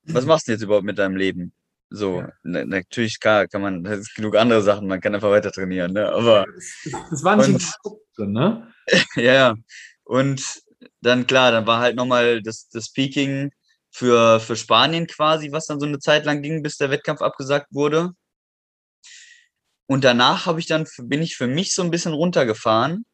[0.04, 1.54] Was machst du denn jetzt überhaupt mit deinem Leben?
[1.92, 2.32] So, ja.
[2.44, 6.08] natürlich klar, kann man, das ist genug andere Sachen, man kann einfach weiter trainieren, ne?
[6.10, 6.46] Aber.
[6.46, 7.50] Das, das war nicht
[7.84, 8.72] und, drin, ne?
[9.16, 9.56] ja, ja.
[10.04, 10.62] Und
[11.02, 13.52] dann klar, dann war halt nochmal das, das Peaking
[13.92, 17.68] für, für Spanien quasi, was dann so eine Zeit lang ging, bis der Wettkampf abgesagt
[17.72, 18.12] wurde.
[19.88, 23.06] Und danach habe ich dann, bin ich für mich so ein bisschen runtergefahren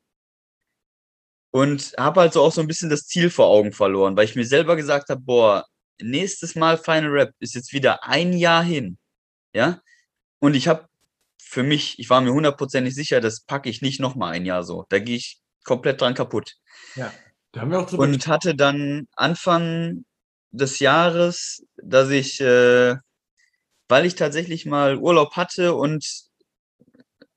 [1.52, 4.36] und habe halt so auch so ein bisschen das Ziel vor Augen verloren, weil ich
[4.36, 5.66] mir selber gesagt habe, boah,
[6.02, 8.98] nächstes Mal Final Rap ist jetzt wieder ein Jahr hin.
[9.54, 9.82] Ja.
[10.40, 10.90] Und ich habe
[11.42, 14.86] für mich, ich war mir hundertprozentig sicher, das packe ich nicht nochmal ein Jahr so.
[14.90, 16.56] Da gehe ich komplett dran kaputt.
[16.96, 17.14] Ja.
[18.00, 20.06] Und hatte dann Anfang
[20.52, 22.96] des Jahres, dass ich, äh,
[23.88, 26.06] weil ich tatsächlich mal Urlaub hatte und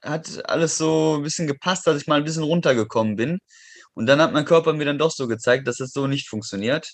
[0.03, 3.39] hat alles so ein bisschen gepasst, dass ich mal ein bisschen runtergekommen bin.
[3.95, 6.93] Und dann hat mein Körper mir dann doch so gezeigt, dass das so nicht funktioniert.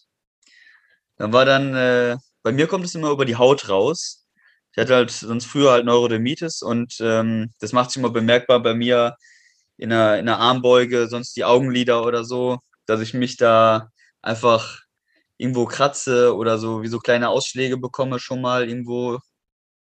[1.17, 4.27] Dann war dann, äh, bei mir kommt es immer über die Haut raus.
[4.73, 8.75] Ich hatte halt sonst früher halt Neurodermitis und ähm, das macht sich immer bemerkbar bei
[8.75, 9.17] mir
[9.77, 13.91] in der, in der Armbeuge, sonst die Augenlider oder so dass ich mich da
[14.23, 14.81] einfach
[15.37, 19.19] irgendwo kratze oder so, wie so kleine Ausschläge bekomme schon mal irgendwo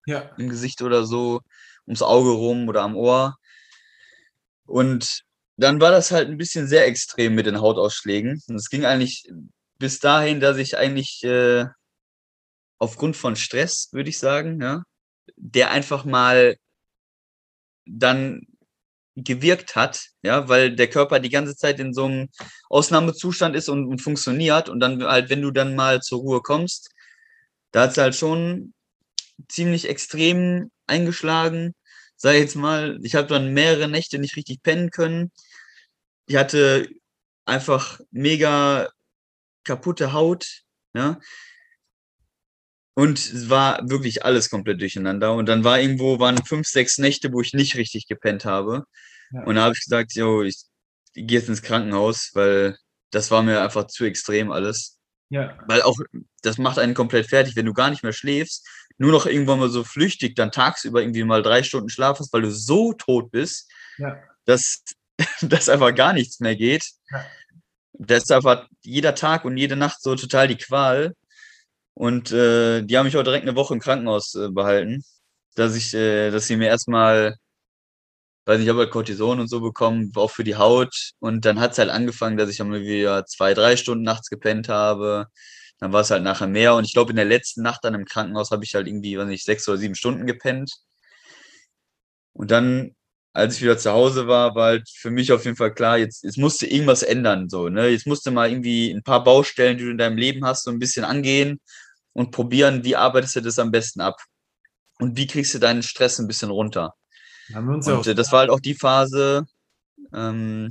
[0.06, 0.30] ja.
[0.38, 1.40] im Gesicht oder so,
[1.86, 3.36] ums Auge rum oder am Ohr.
[4.66, 5.22] Und
[5.56, 8.40] dann war das halt ein bisschen sehr extrem mit den Hautausschlägen.
[8.48, 9.30] Und es ging eigentlich
[9.78, 11.66] bis dahin, dass ich eigentlich äh,
[12.78, 14.82] aufgrund von Stress, würde ich sagen, ja,
[15.36, 16.56] der einfach mal
[17.86, 18.46] dann
[19.24, 22.28] gewirkt hat, ja, weil der Körper die ganze Zeit in so einem
[22.68, 26.90] Ausnahmezustand ist und, und funktioniert und dann halt, wenn du dann mal zur Ruhe kommst,
[27.72, 28.74] da hat es halt schon
[29.48, 31.74] ziemlich extrem eingeschlagen.
[32.16, 35.30] Sei jetzt mal, ich habe dann mehrere Nächte nicht richtig pennen können.
[36.26, 36.88] Ich hatte
[37.44, 38.90] einfach mega
[39.64, 40.62] kaputte Haut,
[40.94, 41.18] ja.
[42.94, 45.32] Und es war wirklich alles komplett durcheinander.
[45.34, 48.84] Und dann war irgendwo, waren fünf, sechs Nächte, wo ich nicht richtig gepennt habe.
[49.32, 49.44] Ja.
[49.44, 50.56] Und da habe ich gesagt, yo, ich,
[51.14, 52.76] ich gehe jetzt ins Krankenhaus, weil
[53.10, 54.98] das war mir einfach zu extrem alles.
[55.28, 55.56] Ja.
[55.66, 55.96] Weil auch,
[56.42, 58.66] das macht einen komplett fertig, wenn du gar nicht mehr schläfst,
[58.98, 62.42] nur noch irgendwann mal so flüchtig dann tagsüber irgendwie mal drei Stunden Schlaf hast, weil
[62.42, 64.20] du so tot bist, ja.
[64.44, 64.84] dass,
[65.40, 66.84] dass einfach gar nichts mehr geht.
[67.10, 67.24] Ja.
[67.92, 71.14] Deshalb hat jeder Tag und jede Nacht so total die Qual.
[71.94, 75.04] Und äh, die haben mich auch direkt eine Woche im Krankenhaus äh, behalten,
[75.54, 77.36] dass ich, äh, dass sie mir erstmal,
[78.50, 81.12] weiß nicht, ich habe halt Cortison und so bekommen, auch für die Haut.
[81.20, 84.68] Und dann hat es halt angefangen, dass ich dann wieder zwei, drei Stunden nachts gepennt
[84.68, 85.26] habe.
[85.78, 86.74] Dann war es halt nachher mehr.
[86.74, 89.28] Und ich glaube, in der letzten Nacht dann im Krankenhaus habe ich halt irgendwie, weiß
[89.28, 90.72] nicht, sechs oder sieben Stunden gepennt.
[92.32, 92.94] Und dann
[93.32, 96.24] als ich wieder zu Hause war, war halt für mich auf jeden Fall klar, jetzt,
[96.24, 97.48] jetzt musste irgendwas ändern.
[97.48, 97.88] So, ne?
[97.88, 100.78] Jetzt musste mal irgendwie ein paar Baustellen, die du in deinem Leben hast, so ein
[100.80, 101.60] bisschen angehen
[102.12, 104.20] und probieren, wie arbeitest du das am besten ab?
[104.98, 106.94] Und wie kriegst du deinen Stress ein bisschen runter?
[107.54, 109.44] Und äh, das war halt auch die Phase,
[110.12, 110.70] ähm,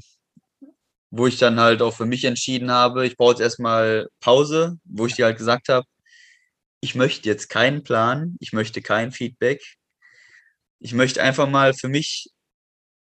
[1.11, 5.05] wo ich dann halt auch für mich entschieden habe, ich brauche jetzt erstmal Pause, wo
[5.05, 5.85] ich dir halt gesagt habe,
[6.81, 9.61] ich möchte jetzt keinen Plan, ich möchte kein Feedback.
[10.79, 12.29] Ich möchte einfach mal für mich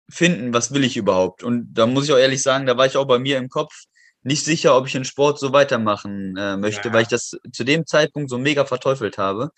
[0.09, 1.43] finden, was will ich überhaupt.
[1.43, 3.73] Und da muss ich auch ehrlich sagen, da war ich auch bei mir im Kopf
[4.23, 6.93] nicht sicher, ob ich den Sport so weitermachen äh, möchte, ja.
[6.93, 9.51] weil ich das zu dem Zeitpunkt so mega verteufelt habe,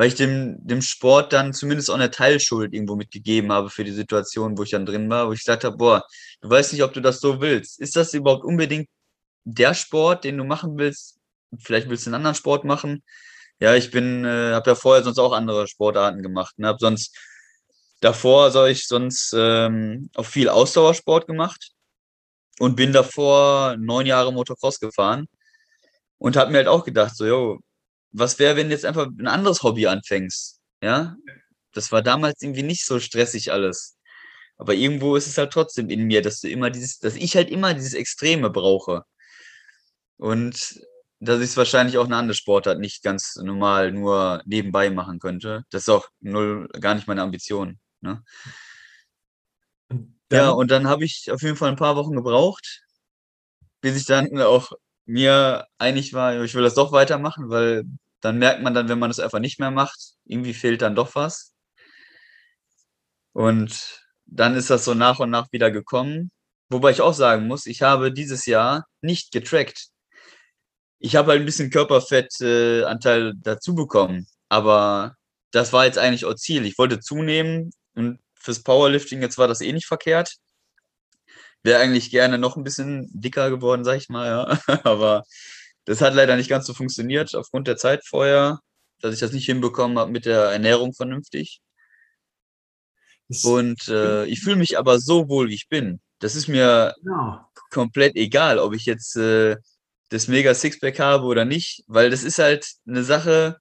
[0.00, 3.92] weil ich dem, dem Sport dann zumindest auch eine Teilschuld irgendwo mitgegeben habe für die
[3.92, 6.06] Situation, wo ich dann drin war, wo ich gesagt habe, boah,
[6.40, 7.78] du weißt nicht, ob du das so willst.
[7.78, 8.88] Ist das überhaupt unbedingt
[9.44, 11.18] der Sport, den du machen willst?
[11.58, 13.02] Vielleicht willst du einen anderen Sport machen.
[13.60, 16.58] Ja, ich bin, äh, habe ja vorher sonst auch andere Sportarten gemacht.
[16.58, 16.68] Ne?
[16.68, 17.14] Habe sonst
[18.00, 21.72] Davor habe ich sonst ähm, auch viel Ausdauersport gemacht
[22.58, 25.26] und bin davor neun Jahre Motocross gefahren
[26.16, 27.60] und habe mir halt auch gedacht, so, yo,
[28.12, 30.60] was wäre, wenn du jetzt einfach ein anderes Hobby anfängst?
[30.82, 31.16] Ja,
[31.72, 33.96] das war damals irgendwie nicht so stressig alles.
[34.56, 37.50] Aber irgendwo ist es halt trotzdem in mir, dass du immer dieses, dass ich halt
[37.50, 39.04] immer dieses Extreme brauche.
[40.18, 40.80] Und
[41.20, 45.64] dass ich es wahrscheinlich auch eine andere Sportart nicht ganz normal nur nebenbei machen könnte.
[45.70, 47.78] Das ist auch null, gar nicht meine Ambition.
[48.00, 48.22] Ne?
[50.32, 52.82] ja, und dann habe ich auf jeden Fall ein paar Wochen gebraucht,
[53.82, 54.72] bis ich dann auch
[55.06, 57.84] mir einig war, ich will das doch weitermachen, weil
[58.20, 61.14] dann merkt man dann, wenn man das einfach nicht mehr macht, irgendwie fehlt dann doch
[61.14, 61.54] was.
[63.32, 66.30] Und dann ist das so nach und nach wieder gekommen.
[66.68, 69.88] Wobei ich auch sagen muss, ich habe dieses Jahr nicht getrackt.
[70.98, 75.16] Ich habe halt ein bisschen Körperfettanteil äh, dazu bekommen, aber
[75.50, 76.64] das war jetzt eigentlich auch Ziel.
[76.66, 80.36] Ich wollte zunehmen und fürs Powerlifting jetzt war das eh nicht verkehrt.
[81.62, 84.58] Wäre eigentlich gerne noch ein bisschen dicker geworden, sag ich mal, ja.
[84.84, 85.24] aber
[85.84, 88.60] das hat leider nicht ganz so funktioniert aufgrund der Zeit vorher,
[89.00, 91.60] dass ich das nicht hinbekommen habe mit der Ernährung vernünftig.
[93.44, 96.00] Und äh, ich fühle mich aber so wohl, wie ich bin.
[96.18, 97.40] Das ist mir genau.
[97.70, 99.56] komplett egal, ob ich jetzt äh,
[100.10, 103.58] das mega Sixpack habe oder nicht, weil das ist halt eine Sache,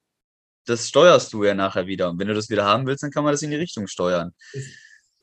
[0.65, 2.09] das steuerst du ja nachher wieder.
[2.09, 4.33] Und wenn du das wieder haben willst, dann kann man das in die Richtung steuern.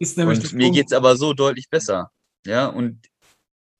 [0.01, 2.11] und mir geht es aber so deutlich besser.
[2.47, 3.07] Ja, und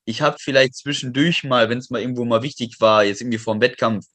[0.07, 3.55] ich habe vielleicht zwischendurch mal, wenn es mal irgendwo mal wichtig war, jetzt irgendwie vor
[3.55, 4.07] dem Wettkampf,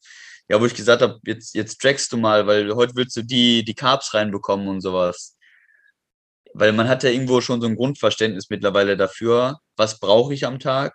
[0.49, 3.63] ja, wo ich gesagt habe, jetzt, jetzt trackst du mal, weil heute willst du die,
[3.63, 5.37] die Carbs reinbekommen und sowas.
[6.53, 10.59] Weil man hat ja irgendwo schon so ein Grundverständnis mittlerweile dafür, was brauche ich am
[10.59, 10.93] Tag.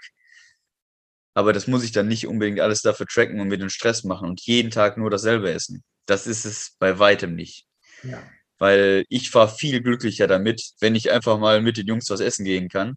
[1.34, 4.28] Aber das muss ich dann nicht unbedingt alles dafür tracken und mir den Stress machen
[4.28, 5.84] und jeden Tag nur dasselbe essen.
[6.07, 7.66] Das ist es bei weitem nicht.
[8.02, 8.22] Ja.
[8.59, 12.44] Weil ich war viel glücklicher damit, wenn ich einfach mal mit den Jungs was essen
[12.44, 12.96] gehen kann.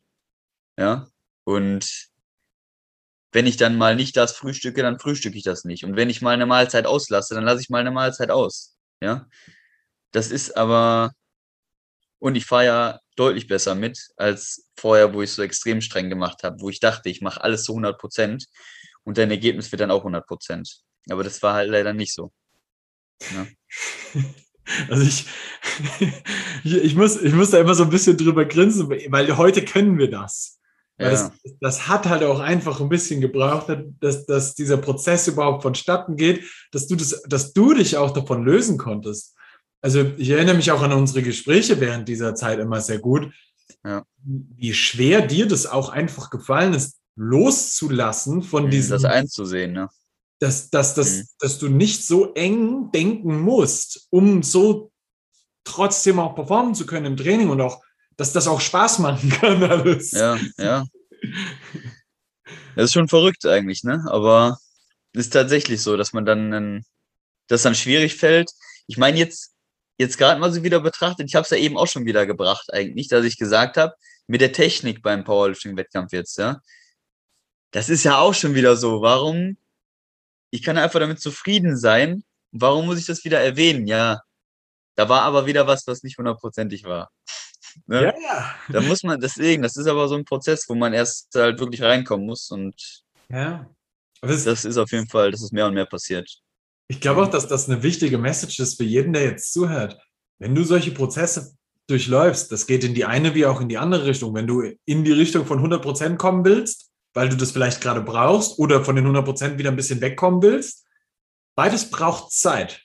[0.80, 1.08] Ja.
[1.44, 2.08] Und
[3.32, 5.84] wenn ich dann mal nicht das frühstücke, dann frühstücke ich das nicht.
[5.84, 8.78] Und wenn ich mal eine Mahlzeit auslasse, dann lasse ich mal eine Mahlzeit aus.
[9.02, 9.28] Ja.
[10.12, 11.12] Das ist aber
[12.20, 16.44] und ich fahre ja deutlich besser mit als vorher, wo ich so extrem streng gemacht
[16.44, 18.46] habe, wo ich dachte, ich mache alles zu 100 Prozent
[19.04, 20.82] und dein Ergebnis wird dann auch 100 Prozent.
[21.10, 22.32] Aber das war halt leider nicht so.
[23.32, 23.48] Ja.
[24.88, 25.26] Also ich,
[26.64, 30.12] ich, muss, ich muss da immer so ein bisschen drüber grinsen, weil heute können wir
[30.12, 30.59] das.
[31.00, 31.10] Ja.
[31.10, 31.32] das.
[31.62, 33.68] Das hat halt auch einfach ein bisschen gebraucht,
[34.00, 38.44] dass, dass dieser Prozess überhaupt vonstatten geht, dass du, das, dass du dich auch davon
[38.44, 39.36] lösen konntest.
[39.82, 43.32] Also ich erinnere mich auch an unsere Gespräche während dieser Zeit immer sehr gut,
[43.86, 44.04] ja.
[44.24, 48.92] wie schwer dir das auch einfach gefallen ist, loszulassen von mhm, diesem.
[48.92, 49.90] Das einzusehen, ne?
[50.40, 51.24] Dass, dass, dass, mhm.
[51.40, 54.92] dass du nicht so eng denken musst, um so
[55.66, 57.82] trotzdem auch performen zu können im Training und auch,
[58.20, 60.12] dass das auch Spaß machen kann alles.
[60.12, 60.86] Ja, ja.
[62.76, 64.06] Das ist schon verrückt eigentlich, ne?
[64.10, 64.58] Aber
[65.14, 66.84] ist tatsächlich so, dass man dann,
[67.48, 68.52] das dann schwierig fällt.
[68.88, 69.54] Ich meine, jetzt
[70.00, 72.74] jetzt gerade mal so wieder betrachtet, ich habe es ja eben auch schon wieder gebracht
[72.74, 73.94] eigentlich, dass ich gesagt habe,
[74.28, 76.62] mit der Technik beim Powerlifting-Wettkampf jetzt, ja,
[77.72, 79.02] das ist ja auch schon wieder so.
[79.02, 79.58] Warum?
[80.52, 82.24] Ich kann einfach damit zufrieden sein.
[82.52, 83.86] Warum muss ich das wieder erwähnen?
[83.88, 84.22] Ja,
[84.96, 87.12] da war aber wieder was, was nicht hundertprozentig war.
[87.88, 88.04] Ne?
[88.04, 88.56] Ja, ja.
[88.70, 91.82] Da muss man, deswegen, das ist aber so ein Prozess, wo man erst halt wirklich
[91.82, 93.70] reinkommen muss und ja.
[94.22, 96.30] Das, das ist auf jeden Fall, das ist mehr und mehr passiert.
[96.88, 99.98] Ich glaube auch, dass das eine wichtige Message ist für jeden, der jetzt zuhört.
[100.40, 101.54] Wenn du solche Prozesse
[101.88, 104.34] durchläufst, das geht in die eine wie auch in die andere Richtung.
[104.34, 108.02] Wenn du in die Richtung von 100 Prozent kommen willst, weil du das vielleicht gerade
[108.02, 110.86] brauchst oder von den 100 Prozent wieder ein bisschen wegkommen willst,
[111.56, 112.82] beides braucht Zeit.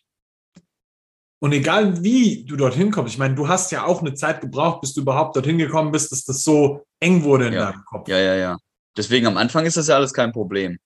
[1.41, 4.81] Und egal wie du dorthin kommst, ich meine, du hast ja auch eine Zeit gebraucht,
[4.81, 7.73] bis du überhaupt dorthin gekommen bist, dass das so eng wurde in ja.
[7.73, 8.09] deinem Kopf.
[8.09, 8.57] Ja, ja, ja.
[8.97, 10.79] Deswegen am Anfang ist das ja alles kein Problem.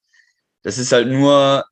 [0.63, 1.65] Das ist halt nur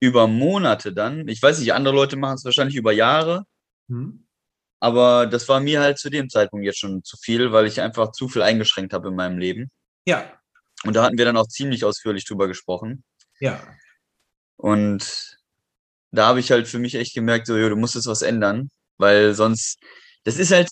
[0.00, 1.28] über Monate dann.
[1.28, 3.44] Ich weiß nicht, andere Leute machen es wahrscheinlich über Jahre.
[3.88, 4.26] Mhm.
[4.80, 8.10] Aber das war mir halt zu dem Zeitpunkt jetzt schon zu viel, weil ich einfach
[8.10, 9.70] zu viel eingeschränkt habe in meinem Leben.
[10.06, 10.32] Ja.
[10.84, 13.04] Und da hatten wir dann auch ziemlich ausführlich drüber gesprochen.
[13.38, 13.62] Ja.
[14.56, 15.31] Und
[16.12, 18.70] da habe ich halt für mich echt gemerkt, so, jo, du musst jetzt was ändern,
[18.98, 19.78] weil sonst,
[20.24, 20.68] das ist halt,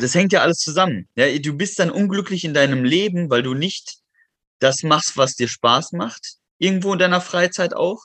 [0.00, 1.08] das hängt ja alles zusammen.
[1.16, 3.98] Ja, du bist dann unglücklich in deinem Leben, weil du nicht
[4.60, 8.04] das machst, was dir Spaß macht irgendwo in deiner Freizeit auch.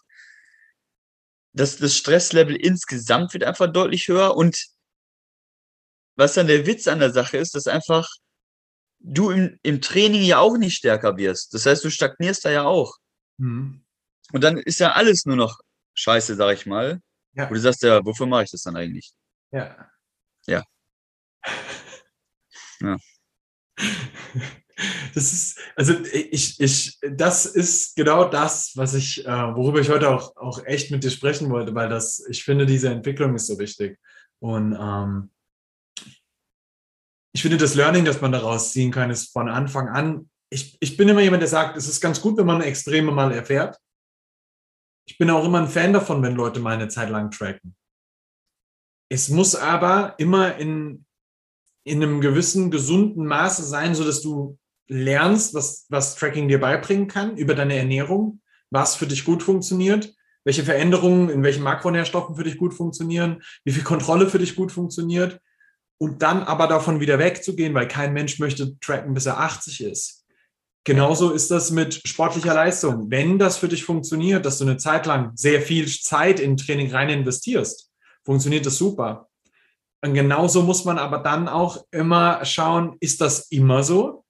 [1.53, 4.67] Das, das Stresslevel insgesamt wird einfach deutlich höher und
[6.15, 8.07] was dann der Witz an der Sache ist, dass einfach
[8.99, 11.53] du im, im Training ja auch nicht stärker wirst.
[11.53, 12.97] Das heißt, du stagnierst da ja auch.
[13.38, 13.84] Mhm.
[14.32, 15.59] Und dann ist ja alles nur noch
[15.94, 17.00] scheiße, sag ich mal.
[17.34, 17.48] Ja.
[17.48, 19.12] Und du sagst ja, wofür mache ich das dann eigentlich?
[19.52, 19.89] Ja.
[20.48, 20.64] Ja.
[22.82, 22.98] ja.
[25.14, 30.10] Das ist, also ich, ich, das ist genau das, was ich, äh, worüber ich heute
[30.10, 33.60] auch, auch echt mit dir sprechen wollte, weil das, ich finde, diese Entwicklung ist so
[33.60, 34.00] wichtig.
[34.39, 35.32] Und ähm,
[37.34, 40.98] ich finde, das Learning, das man daraus ziehen kann, ist von Anfang an, ich, ich
[40.98, 43.78] bin immer jemand, der sagt, es ist ganz gut, wenn man Extreme mal erfährt.
[45.06, 47.76] Ich bin auch immer ein Fan davon, wenn Leute mal eine Zeit lang tracken.
[49.10, 51.06] Es muss aber immer in,
[51.84, 57.38] in einem gewissen gesunden Maße sein, sodass du lernst, was, was Tracking dir beibringen kann
[57.38, 60.14] über deine Ernährung, was für dich gut funktioniert,
[60.45, 64.72] welche Veränderungen in welchen Makronährstoffen für dich gut funktionieren, wie viel Kontrolle für dich gut
[64.72, 65.39] funktioniert
[65.99, 70.22] und dann aber davon wieder wegzugehen, weil kein Mensch möchte tracken, bis er 80 ist.
[70.86, 73.09] Genauso ist das mit sportlicher Leistung.
[73.09, 76.91] Wenn das für dich funktioniert, dass du eine Zeit lang sehr viel Zeit in Training
[76.91, 77.89] rein investierst,
[78.25, 79.29] funktioniert das super.
[80.01, 84.25] Und genauso muss man aber dann auch immer schauen, ist das immer so?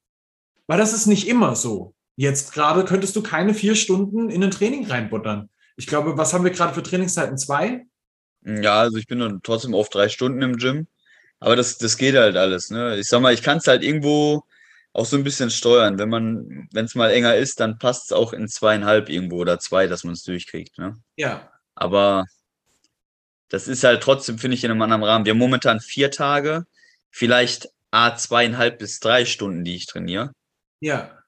[0.67, 1.95] Weil das ist nicht immer so.
[2.15, 5.49] Jetzt gerade könntest du keine vier Stunden in ein Training reinbuttern.
[5.75, 7.39] Ich glaube, was haben wir gerade für Trainingszeiten?
[7.39, 7.87] Zwei?
[8.45, 10.87] Ja, also ich bin dann trotzdem auf drei Stunden im Gym.
[11.39, 12.69] Aber das, das geht halt alles.
[12.69, 12.99] Ne?
[12.99, 14.43] Ich sag mal, ich kann es halt irgendwo
[14.93, 15.97] auch so ein bisschen steuern.
[15.97, 19.59] Wenn man, wenn es mal enger ist, dann passt es auch in zweieinhalb irgendwo oder
[19.59, 20.77] zwei, dass man es durchkriegt.
[20.77, 20.97] Ne?
[21.15, 21.51] Ja.
[21.75, 22.25] Aber
[23.49, 25.25] das ist halt trotzdem, finde ich, in einem anderen Rahmen.
[25.25, 26.65] Wir haben momentan vier Tage,
[27.09, 30.33] vielleicht A zweieinhalb bis drei Stunden, die ich trainiere.
[30.79, 31.19] Ja.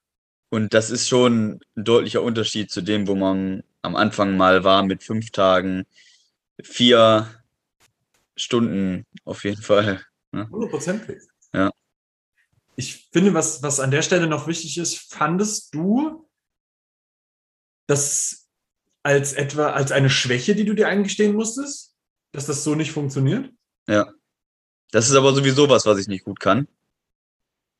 [0.48, 4.84] Und das ist schon ein deutlicher Unterschied zu dem, wo man am Anfang mal war
[4.84, 5.86] mit fünf Tagen,
[6.62, 7.28] vier
[8.36, 10.00] Stunden auf jeden Fall.
[10.32, 10.48] Ne?
[10.50, 11.18] Hundertprozentig.
[11.52, 11.70] Ja.
[12.76, 16.28] Ich finde, was, was an der Stelle noch wichtig ist, fandest du
[17.86, 18.48] das
[19.02, 21.94] als etwa als eine Schwäche, die du dir eingestehen musstest,
[22.32, 23.50] dass das so nicht funktioniert?
[23.88, 24.12] Ja.
[24.90, 26.68] Das ist aber sowieso was, was ich nicht gut kann.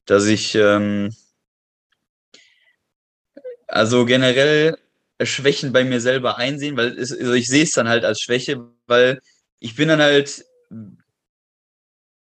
[0.07, 1.15] Dass ich ähm,
[3.67, 4.79] also generell
[5.23, 8.69] Schwächen bei mir selber einsehen, weil es, also ich sehe es dann halt als Schwäche,
[8.87, 9.21] weil
[9.59, 10.45] ich bin dann halt,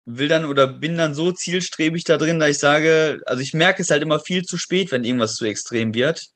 [0.10, 3.82] will dann oder bin dann so zielstrebig da drin, dass ich sage, also ich merke
[3.82, 6.28] es halt immer viel zu spät, wenn irgendwas zu extrem wird.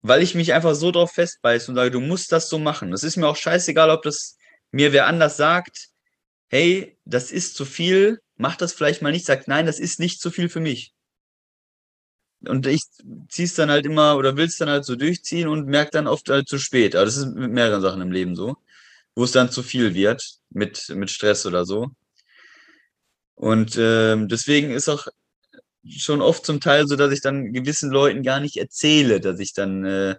[0.00, 2.94] Weil ich mich einfach so drauf festbeiße und sage, du musst das so machen.
[2.94, 4.38] Es ist mir auch scheißegal, ob das
[4.70, 5.88] mir wer anders sagt,
[6.48, 10.20] hey, das ist zu viel, mach das vielleicht mal nicht, sagt, nein, das ist nicht
[10.20, 10.94] zu viel für mich.
[12.40, 12.84] Und ich
[13.28, 16.06] ziehe es dann halt immer oder will es dann halt so durchziehen und merke dann
[16.06, 16.96] oft halt zu spät.
[16.96, 18.56] Aber das ist mit mehreren Sachen im Leben so,
[19.18, 21.88] wo es dann zu viel wird mit, mit Stress oder so.
[23.34, 25.08] Und ähm, deswegen ist auch
[25.88, 29.54] schon oft zum Teil so, dass ich dann gewissen Leuten gar nicht erzähle, dass ich
[29.54, 30.14] dann, äh,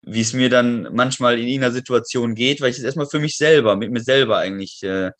[0.00, 3.36] wie es mir dann manchmal in irgendeiner Situation geht, weil ich es erstmal für mich
[3.36, 5.10] selber, mit mir selber eigentlich äh,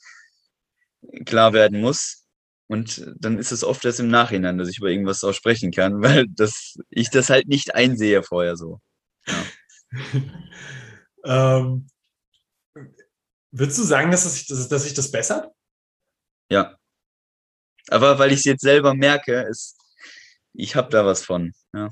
[1.26, 2.24] klar werden muss.
[2.68, 6.00] Und dann ist es oft erst im Nachhinein, dass ich über irgendwas auch sprechen kann,
[6.02, 8.80] weil das, ich das halt nicht einsehe vorher so.
[9.26, 9.44] Ja.
[11.60, 11.86] ähm,
[13.54, 15.50] würdest du sagen, dass, das, dass, dass sich das bessert?
[16.50, 16.76] Ja.
[17.88, 19.78] Aber weil ich es jetzt selber merke, ist,
[20.52, 21.52] ich habe da was von.
[21.72, 21.90] Ja.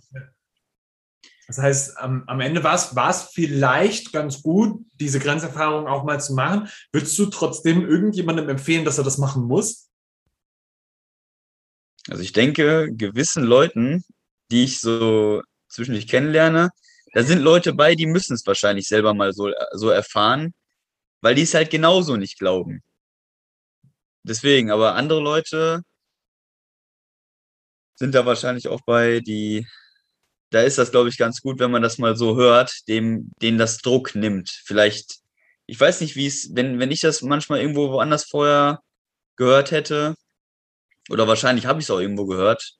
[1.46, 2.74] Das heißt, am, am Ende war
[3.10, 6.68] es vielleicht ganz gut, diese Grenzerfahrung auch mal zu machen.
[6.92, 9.90] Würdest du trotzdem irgendjemandem empfehlen, dass er das machen muss?
[12.08, 14.02] Also ich denke, gewissen Leuten,
[14.50, 16.70] die ich so zwischendurch kennenlerne,
[17.12, 20.54] da sind Leute bei, die müssen es wahrscheinlich selber mal so, so erfahren,
[21.22, 22.82] weil die es halt genauso nicht glauben.
[24.24, 25.82] Deswegen, aber andere Leute
[27.96, 29.66] sind da wahrscheinlich auch bei, die,
[30.50, 33.58] da ist das, glaube ich, ganz gut, wenn man das mal so hört, dem, denen
[33.58, 34.50] das Druck nimmt.
[34.64, 35.20] Vielleicht,
[35.66, 38.80] ich weiß nicht, wie es, wenn, wenn ich das manchmal irgendwo woanders vorher
[39.36, 40.16] gehört hätte,
[41.10, 42.76] oder wahrscheinlich habe ich es auch irgendwo gehört.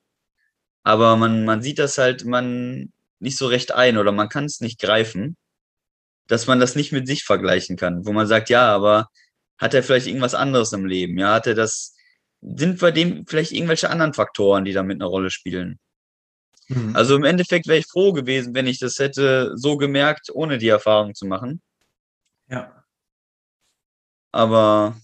[0.84, 4.60] Aber man, man sieht das halt man nicht so recht ein oder man kann es
[4.60, 5.36] nicht greifen,
[6.28, 9.08] dass man das nicht mit sich vergleichen kann, wo man sagt, ja, aber
[9.58, 11.18] hat er vielleicht irgendwas anderes im Leben?
[11.18, 11.94] Ja, hat er das,
[12.40, 15.78] sind bei dem vielleicht irgendwelche anderen Faktoren, die damit eine Rolle spielen?
[16.68, 16.96] Mhm.
[16.96, 20.68] Also im Endeffekt wäre ich froh gewesen, wenn ich das hätte so gemerkt, ohne die
[20.68, 21.60] Erfahrung zu machen.
[22.48, 22.84] Ja.
[24.32, 24.96] Aber,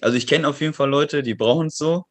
[0.00, 2.04] also ich kenne auf jeden Fall Leute, die brauchen es so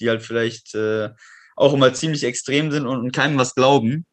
[0.00, 1.10] die halt vielleicht äh,
[1.56, 4.06] auch immer ziemlich extrem sind und, und keinem was glauben.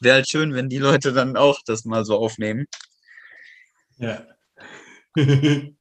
[0.00, 2.66] Wäre halt schön, wenn die Leute dann auch das mal so aufnehmen.
[3.98, 4.26] Ja.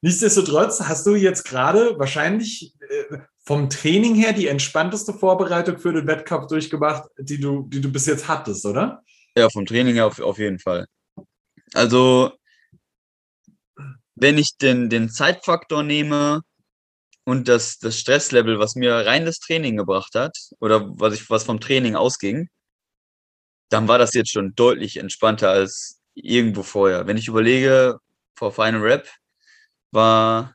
[0.00, 6.06] Nichtsdestotrotz hast du jetzt gerade wahrscheinlich äh, vom Training her die entspannteste Vorbereitung für den
[6.06, 9.02] Wettkampf durchgemacht, die du, die du bis jetzt hattest, oder?
[9.36, 10.86] Ja, vom Training her auf, auf jeden Fall.
[11.74, 12.32] Also,
[14.14, 16.42] wenn ich den, den Zeitfaktor nehme,
[17.28, 21.44] und das, das Stresslevel, was mir rein das Training gebracht hat, oder was ich, was
[21.44, 22.48] vom Training ausging,
[23.68, 27.06] dann war das jetzt schon deutlich entspannter als irgendwo vorher.
[27.06, 27.98] Wenn ich überlege,
[28.36, 29.08] vor Final Rap
[29.90, 30.54] war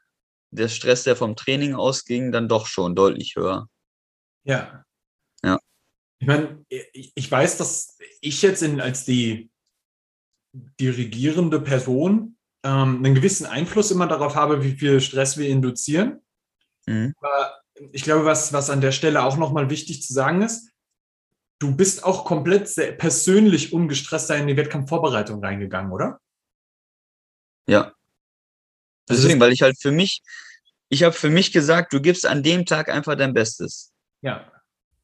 [0.51, 3.67] der Stress, der vom Training ausging, dann doch schon deutlich höher.
[4.43, 4.85] Ja.
[5.43, 5.59] Ja.
[6.19, 9.49] Ich meine, ich weiß, dass ich jetzt in, als die
[10.79, 16.21] dirigierende Person ähm, einen gewissen Einfluss immer darauf habe, wie viel Stress wir induzieren.
[16.85, 17.13] Mhm.
[17.19, 17.61] Aber
[17.91, 20.71] ich glaube, was, was an der Stelle auch nochmal wichtig zu sagen ist,
[21.59, 26.19] du bist auch komplett persönlich ungestresst in die Wettkampfvorbereitung reingegangen, oder?
[27.67, 27.93] Ja.
[29.09, 30.21] Deswegen, weil ich halt für mich,
[30.89, 33.91] ich habe für mich gesagt, du gibst an dem Tag einfach dein Bestes.
[34.21, 34.51] Ja.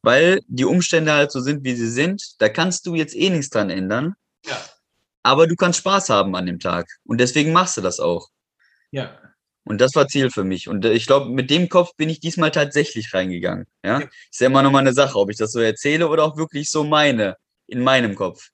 [0.02, 2.22] Weil die Umstände halt so sind, wie sie sind.
[2.38, 4.14] Da kannst du jetzt eh nichts dran ändern.
[4.46, 4.56] Ja.
[5.22, 6.88] Aber du kannst Spaß haben an dem Tag.
[7.04, 8.28] Und deswegen machst du das auch.
[8.90, 9.18] Ja.
[9.64, 10.68] Und das war Ziel für mich.
[10.68, 13.66] Und äh, ich glaube, mit dem Kopf bin ich diesmal tatsächlich reingegangen.
[13.84, 14.00] Ja?
[14.30, 16.70] Ist ja immer noch mal eine Sache, ob ich das so erzähle oder auch wirklich
[16.70, 17.36] so meine,
[17.66, 18.48] in meinem Kopf.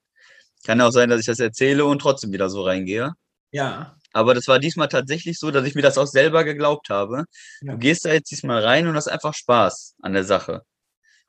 [0.65, 3.13] Kann auch sein, dass ich das erzähle und trotzdem wieder so reingehe.
[3.53, 3.97] Ja.
[4.13, 7.25] Aber das war diesmal tatsächlich so, dass ich mir das auch selber geglaubt habe.
[7.61, 7.73] Ja.
[7.73, 10.63] Du gehst da jetzt diesmal rein und hast einfach Spaß an der Sache.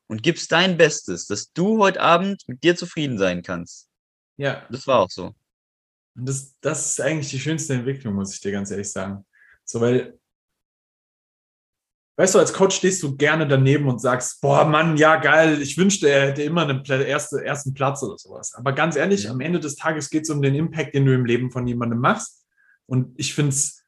[0.08, 3.90] Und gibst dein Bestes, dass du heute Abend mit dir zufrieden sein kannst.
[4.38, 4.66] Ja.
[4.72, 5.36] Das war auch so.
[6.16, 9.26] Und das, das ist eigentlich die schönste Entwicklung, muss ich dir ganz ehrlich sagen.
[9.70, 10.18] So, weil,
[12.18, 15.78] weißt du, als Coach stehst du gerne daneben und sagst, boah, Mann, ja, geil, ich
[15.78, 18.54] wünschte, er hätte immer einen erste, ersten Platz oder sowas.
[18.56, 19.32] Aber ganz ehrlich, Ja.
[19.32, 22.00] am Ende des Tages geht es um den Impact, den du im Leben von jemandem
[22.00, 22.46] machst.
[22.86, 23.84] Und ich finde es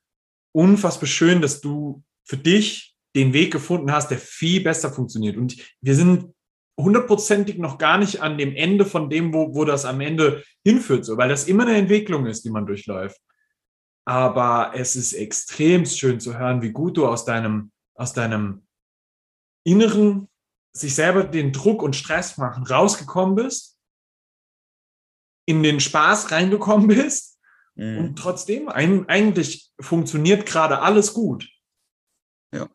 [0.51, 5.38] unfassbar schön, dass du für dich den Weg gefunden hast, der viel besser funktioniert.
[5.38, 6.34] Und wir sind
[6.80, 11.05] hundertprozentig noch gar nicht an dem Ende von dem, wo, wo das am Ende hinführt,
[11.05, 13.19] so, weil das immer eine Entwicklung ist, die man durchläuft.
[14.10, 18.66] Aber es ist extrem schön zu hören, wie gut du aus deinem, aus deinem
[19.64, 20.28] Inneren
[20.72, 23.78] sich selber den Druck und Stress machen rausgekommen bist,
[25.45, 27.39] in den Spaß reingekommen bist
[27.80, 27.97] Mhm.
[27.97, 31.49] und trotzdem ein, eigentlich funktioniert gerade alles gut.
[32.53, 32.70] Ja.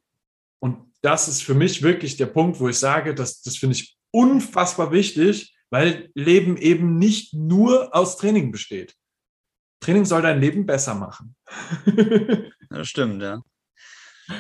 [0.61, 3.99] Und das ist für mich wirklich der Punkt, wo ich sage, dass, das finde ich
[4.11, 8.97] unfassbar wichtig, weil Leben eben nicht nur aus Training besteht.
[9.85, 11.37] Training soll dein Leben besser machen.
[12.71, 13.41] Das stimmt, ja.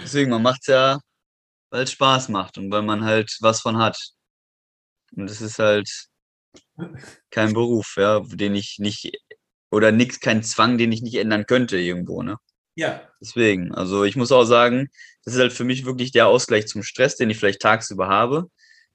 [0.03, 0.99] Deswegen, man macht es ja,
[1.71, 3.97] weil es Spaß macht und weil man halt was von hat.
[5.13, 5.89] Und es ist halt
[7.31, 9.13] kein Beruf, ja, den ich nicht,
[9.71, 12.39] oder nix, kein Zwang, den ich nicht ändern könnte irgendwo, ne?
[12.75, 13.09] ja.
[13.21, 14.89] Deswegen, also ich muss auch sagen,
[15.25, 18.47] das ist halt für mich wirklich der Ausgleich zum Stress, den ich vielleicht tagsüber habe.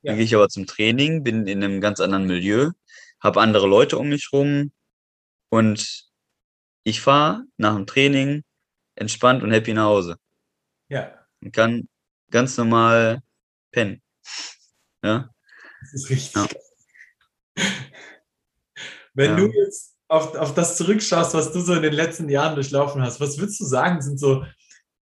[0.02, 0.12] Ja.
[0.12, 2.72] Dann gehe ich aber zum Training, bin in einem ganz anderen Milieu,
[3.22, 4.72] habe andere Leute um mich rum
[5.50, 6.09] und
[6.84, 8.44] ich fahre nach dem Training
[8.96, 10.18] entspannt und happy nach Hause
[10.90, 11.88] Ja, und kann
[12.32, 13.22] ganz normal
[13.72, 14.02] pennen.
[15.04, 15.30] Ja,
[15.82, 16.36] das ist richtig.
[16.36, 16.48] Ja.
[19.14, 19.36] Wenn Ja.
[19.38, 23.20] du jetzt auf, auf das zurückschaust, was du so in den letzten Jahren durchlaufen hast,
[23.20, 24.46] was würdest du sagen, sind so,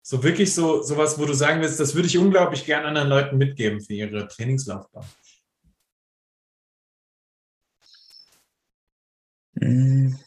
[0.02, 3.36] so wirklich so sowas, wo du sagen willst, das würde ich unglaublich gern anderen Leuten
[3.38, 5.04] mitgeben für ihre Trainingslaufbahn?
[9.60, 10.23] Mm.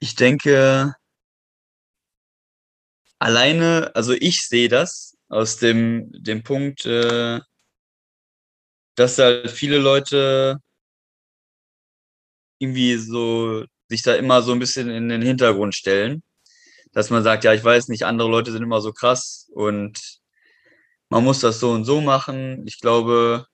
[0.00, 0.94] Ich denke,
[3.18, 7.40] alleine, also ich sehe das aus dem, dem Punkt, äh,
[8.96, 10.58] dass halt viele Leute
[12.58, 16.22] irgendwie so sich da immer so ein bisschen in den Hintergrund stellen.
[16.92, 20.20] Dass man sagt, ja, ich weiß nicht, andere Leute sind immer so krass und
[21.10, 22.66] man muss das so und so machen.
[22.66, 23.46] Ich glaube,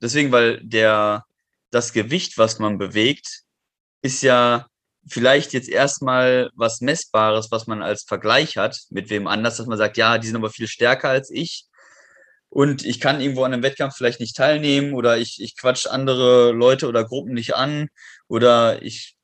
[0.00, 1.24] deswegen, weil der,
[1.70, 3.42] das Gewicht, was man bewegt,
[4.02, 4.69] ist ja
[5.08, 9.78] vielleicht jetzt erstmal was Messbares, was man als Vergleich hat mit wem anders, dass man
[9.78, 11.66] sagt, ja, die sind aber viel stärker als ich
[12.50, 16.50] und ich kann irgendwo an einem Wettkampf vielleicht nicht teilnehmen oder ich, ich quatsch andere
[16.50, 17.88] Leute oder Gruppen nicht an
[18.28, 19.16] oder ich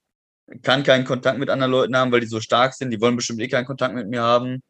[0.62, 3.41] kann keinen Kontakt mit anderen Leuten haben, weil die so stark sind, die wollen bestimmt
[3.41, 4.62] eh keinen Kontakt mit mir haben,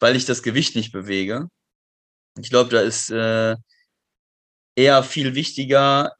[0.00, 1.48] weil ich das Gewicht nicht bewege.
[2.40, 3.54] Ich glaube, da ist äh,
[4.74, 6.12] eher viel wichtiger,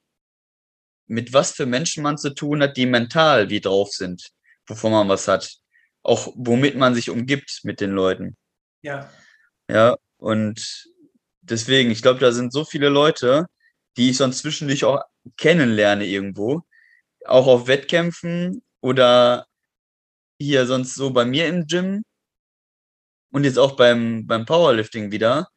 [1.06, 4.30] mit was für Menschen man zu tun hat, die mental wie drauf sind,
[4.66, 5.56] wovon man was hat.
[6.02, 8.36] Auch womit man sich umgibt mit den Leuten.
[8.82, 9.10] Ja.
[9.68, 10.88] Ja, und
[11.40, 13.46] deswegen, ich glaube, da sind so viele Leute,
[13.96, 15.02] die ich sonst zwischendurch auch
[15.36, 16.62] kennenlerne irgendwo,
[17.24, 19.46] auch auf Wettkämpfen oder
[20.38, 22.02] hier sonst so bei mir im Gym
[23.32, 25.48] und jetzt auch beim, beim Powerlifting wieder.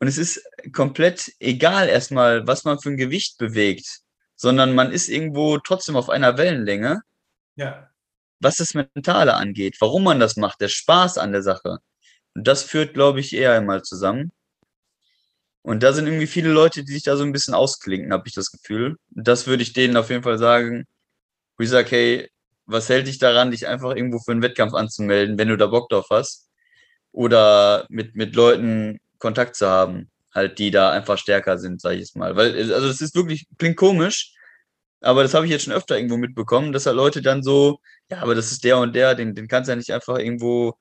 [0.00, 0.42] Und es ist
[0.72, 4.00] komplett egal erstmal, was man für ein Gewicht bewegt,
[4.38, 7.02] sondern man ist irgendwo trotzdem auf einer Wellenlänge,
[7.56, 7.90] Ja.
[8.40, 11.78] was das Mentale angeht, warum man das macht, der Spaß an der Sache.
[12.34, 14.30] Und das führt, glaube ich, eher einmal zusammen.
[15.62, 18.34] Und da sind irgendwie viele Leute, die sich da so ein bisschen ausklinken, habe ich
[18.34, 18.96] das Gefühl.
[19.14, 20.84] Und das würde ich denen auf jeden Fall sagen,
[21.58, 22.30] wo ich sage, hey,
[22.66, 25.88] was hält dich daran, dich einfach irgendwo für einen Wettkampf anzumelden, wenn du da Bock
[25.90, 26.48] drauf hast?
[27.12, 32.02] Oder mit, mit Leuten Kontakt zu haben, halt, die da einfach stärker sind, sag ich
[32.02, 32.36] es mal.
[32.36, 34.34] Weil, also es ist wirklich, klingt komisch,
[35.00, 37.80] aber das habe ich jetzt schon öfter irgendwo mitbekommen, dass halt Leute dann so,
[38.10, 40.78] ja, aber das ist der und der, den, den kannst du ja nicht einfach irgendwo,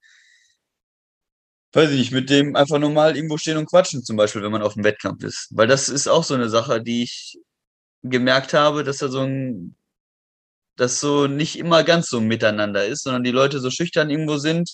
[1.73, 4.63] weiß ich nicht, mit dem einfach normal irgendwo stehen und quatschen, zum Beispiel, wenn man
[4.63, 5.49] auf dem Wettkampf ist.
[5.51, 7.37] Weil das ist auch so eine Sache, die ich
[8.03, 9.75] gemerkt habe, dass da so ein,
[10.77, 14.69] das so nicht immer ganz so miteinander ist, sondern die Leute so schüchtern irgendwo sind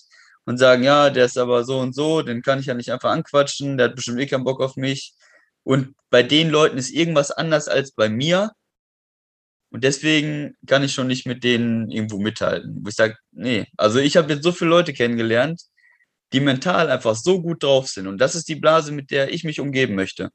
[0.45, 3.11] und sagen, ja, der ist aber so und so, den kann ich ja nicht einfach
[3.11, 5.13] anquatschen, der hat bestimmt eh keinen Bock auf mich.
[5.63, 8.51] Und bei den Leuten ist irgendwas anders als bei mir.
[9.71, 12.79] Und deswegen kann ich schon nicht mit denen irgendwo mithalten.
[12.83, 15.61] Wo ich sage, nee, also ich habe jetzt so viele Leute kennengelernt,
[16.33, 18.07] die mental einfach so gut drauf sind.
[18.07, 20.29] Und das ist die Blase, mit der ich mich umgeben möchte.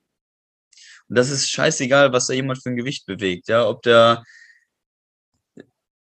[1.09, 3.49] Und das ist scheißegal, was da jemand für ein Gewicht bewegt.
[3.49, 4.25] Ja, ob der,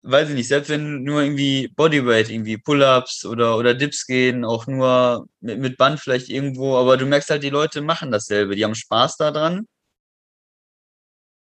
[0.03, 4.67] weiß ich nicht, selbst wenn nur irgendwie Bodyweight, irgendwie Pull-ups oder, oder Dips gehen, auch
[4.67, 8.63] nur mit, mit Band vielleicht irgendwo, aber du merkst halt, die Leute machen dasselbe, die
[8.63, 9.67] haben Spaß daran.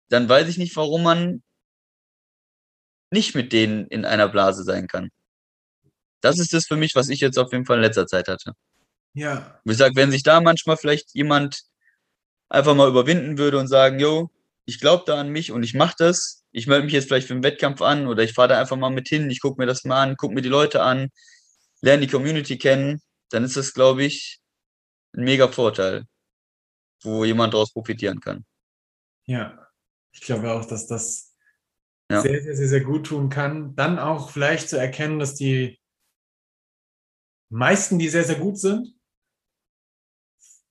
[0.09, 1.43] Dann weiß ich nicht, warum man
[3.11, 5.11] nicht mit denen in einer Blase sein kann.
[6.21, 8.53] Das ist das für mich, was ich jetzt auf jeden Fall in letzter Zeit hatte.
[9.15, 9.61] Ja.
[9.65, 11.63] Wie gesagt, wenn sich da manchmal vielleicht jemand
[12.49, 14.31] einfach mal überwinden würde und sagen, yo,
[14.67, 16.45] ich glaube da an mich und ich mache das.
[16.57, 18.89] Ich melde mich jetzt vielleicht für einen Wettkampf an oder ich fahre da einfach mal
[18.89, 21.11] mit hin, ich gucke mir das mal an, gucke mir die Leute an,
[21.83, 24.41] lerne die Community kennen, dann ist das, glaube ich,
[25.15, 26.07] ein mega Vorteil,
[27.03, 28.47] wo jemand daraus profitieren kann.
[29.27, 29.69] Ja,
[30.13, 31.37] ich glaube auch, dass das
[32.11, 32.23] ja.
[32.23, 33.77] sehr, sehr, sehr, sehr gut tun kann.
[33.77, 35.79] Dann auch vielleicht zu erkennen, dass die
[37.51, 38.95] meisten, die sehr, sehr gut sind,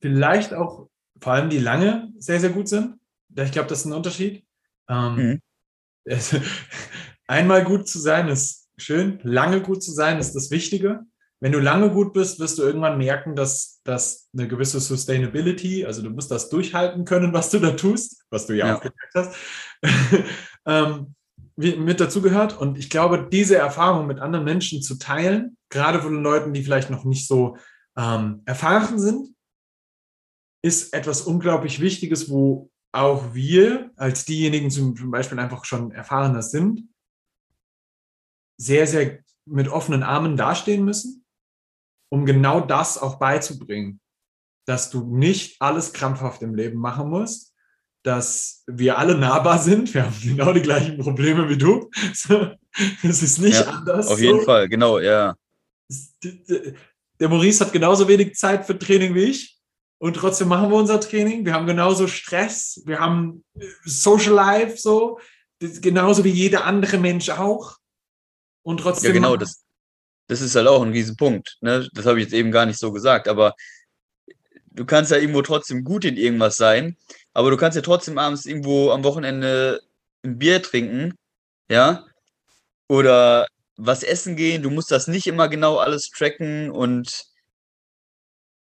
[0.00, 2.98] vielleicht auch vor allem die lange sehr, sehr gut sind.
[3.36, 4.44] Ich glaube, das ist ein Unterschied.
[4.88, 5.42] Ähm, mhm.
[7.26, 11.00] Einmal gut zu sein ist schön, lange gut zu sein ist das Wichtige.
[11.40, 16.02] Wenn du lange gut bist, wirst du irgendwann merken, dass, dass eine gewisse Sustainability, also
[16.02, 18.76] du musst das durchhalten können, was du da tust, was du ja, ja.
[18.76, 19.36] auch gesagt hast,
[20.66, 21.14] ähm,
[21.56, 22.58] mit dazugehört.
[22.58, 26.90] Und ich glaube, diese Erfahrung mit anderen Menschen zu teilen, gerade von Leuten, die vielleicht
[26.90, 27.58] noch nicht so
[27.98, 29.28] ähm, erfahren sind,
[30.62, 36.88] ist etwas unglaublich Wichtiges, wo auch wir als diejenigen zum Beispiel einfach schon erfahrener sind,
[38.58, 41.24] sehr, sehr mit offenen Armen dastehen müssen,
[42.10, 44.00] um genau das auch beizubringen,
[44.66, 47.54] dass du nicht alles krampfhaft im Leben machen musst,
[48.02, 49.92] dass wir alle nahbar sind.
[49.92, 51.90] Wir haben genau die gleichen Probleme wie du.
[53.02, 54.08] Es ist nicht ja, anders.
[54.08, 54.44] Auf jeden so.
[54.44, 55.34] Fall, genau, ja.
[56.22, 59.55] Der Maurice hat genauso wenig Zeit für Training wie ich.
[59.98, 61.44] Und trotzdem machen wir unser Training.
[61.44, 62.82] Wir haben genauso Stress.
[62.84, 65.18] Wir haben äh, Social Life so.
[65.58, 67.78] Genauso wie jeder andere Mensch auch.
[68.62, 69.08] Und trotzdem.
[69.08, 69.36] Ja, genau.
[69.36, 69.64] Das,
[70.28, 71.56] das ist halt auch ein Riesenpunkt.
[71.60, 71.88] Ne?
[71.94, 73.26] Das habe ich jetzt eben gar nicht so gesagt.
[73.26, 73.54] Aber
[74.70, 76.96] du kannst ja irgendwo trotzdem gut in irgendwas sein.
[77.32, 79.80] Aber du kannst ja trotzdem abends irgendwo am Wochenende
[80.24, 81.14] ein Bier trinken,
[81.70, 82.04] ja,
[82.88, 84.62] oder was essen gehen.
[84.62, 87.26] Du musst das nicht immer genau alles tracken und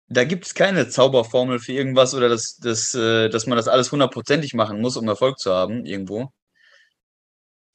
[0.08, 3.90] da gibt es keine Zauberformel für irgendwas oder das, das, äh, dass man das alles
[3.90, 6.30] hundertprozentig machen muss, um Erfolg zu haben irgendwo.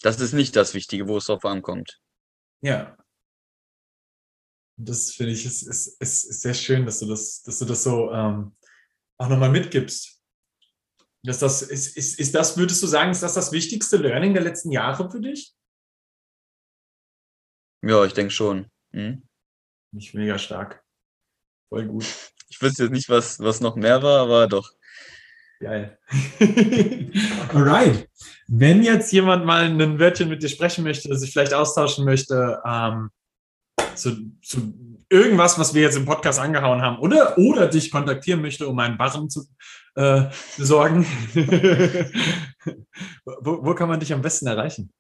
[0.02, 2.00] Das ist nicht das Wichtige, wo es drauf ankommt.
[2.62, 2.96] Ja.
[4.78, 7.84] Das finde ich ist, ist, ist, ist, sehr schön, dass du das, dass du das
[7.84, 8.56] so ähm,
[9.18, 10.22] auch nochmal mitgibst.
[11.24, 14.44] Ist das, ist, ist, ist das, würdest du sagen, ist das das wichtigste Learning der
[14.44, 15.54] letzten Jahre für dich?
[17.82, 18.72] Ja, ich denke schon.
[18.92, 19.28] Hm?
[19.92, 20.82] Nicht mega stark.
[21.70, 22.06] Voll gut.
[22.50, 24.72] Ich wüsste jetzt nicht, was, was noch mehr war, aber doch.
[25.60, 25.98] Geil.
[27.54, 28.10] Alright.
[28.48, 33.10] Wenn jetzt jemand mal ein Wörtchen mit dir sprechen möchte, sich vielleicht austauschen möchte, ähm,
[33.96, 34.74] zu, zu
[35.10, 38.98] irgendwas, was wir jetzt im Podcast angehauen haben, oder, oder dich kontaktieren möchte, um einen
[38.98, 39.48] Barren zu
[39.96, 40.24] äh,
[40.58, 41.06] besorgen,
[43.26, 44.94] wo, wo, kann man dich am besten erreichen?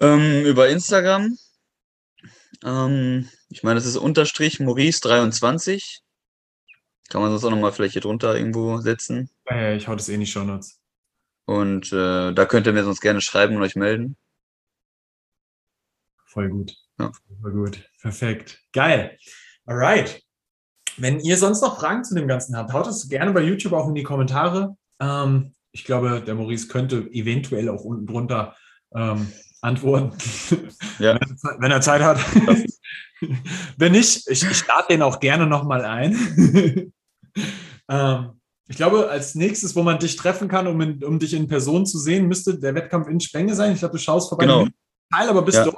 [0.00, 1.36] Ähm, über Instagram.
[2.64, 6.00] Ähm, ich meine, das ist unterstrich Maurice23.
[7.08, 9.30] Kann man sonst auch nochmal vielleicht hier drunter irgendwo setzen.
[9.48, 10.80] Ja, ich hau das eh in die Shownotes.
[11.44, 14.16] Und äh, da könnt ihr mir sonst gerne schreiben und euch melden.
[16.26, 16.74] Voll gut.
[16.98, 17.12] Ja.
[17.40, 17.88] Voll gut.
[18.00, 18.60] Perfekt.
[18.72, 19.16] Geil.
[19.64, 20.22] Alright.
[20.96, 23.88] Wenn ihr sonst noch Fragen zu dem Ganzen habt, haut es gerne bei YouTube auch
[23.88, 24.76] in die Kommentare.
[24.98, 28.56] Ähm, ich glaube, der Maurice könnte eventuell auch unten drunter
[28.94, 29.30] ähm,
[29.66, 30.12] antworten,
[30.98, 31.18] ja.
[31.58, 32.18] wenn, er Zeit hat.
[33.76, 36.14] wenn nicht, ich, ich lade den auch gerne nochmal ein.
[37.88, 41.46] ähm, ich glaube, als nächstes, wo man dich treffen kann, um, in, um dich in
[41.46, 43.72] Person zu sehen, müsste der Wettkampf in Spenge sein.
[43.72, 44.46] Ich glaube, du schaust vorbei.
[44.46, 44.66] Genau.
[45.12, 45.64] teil, aber bist Ja.
[45.64, 45.76] du?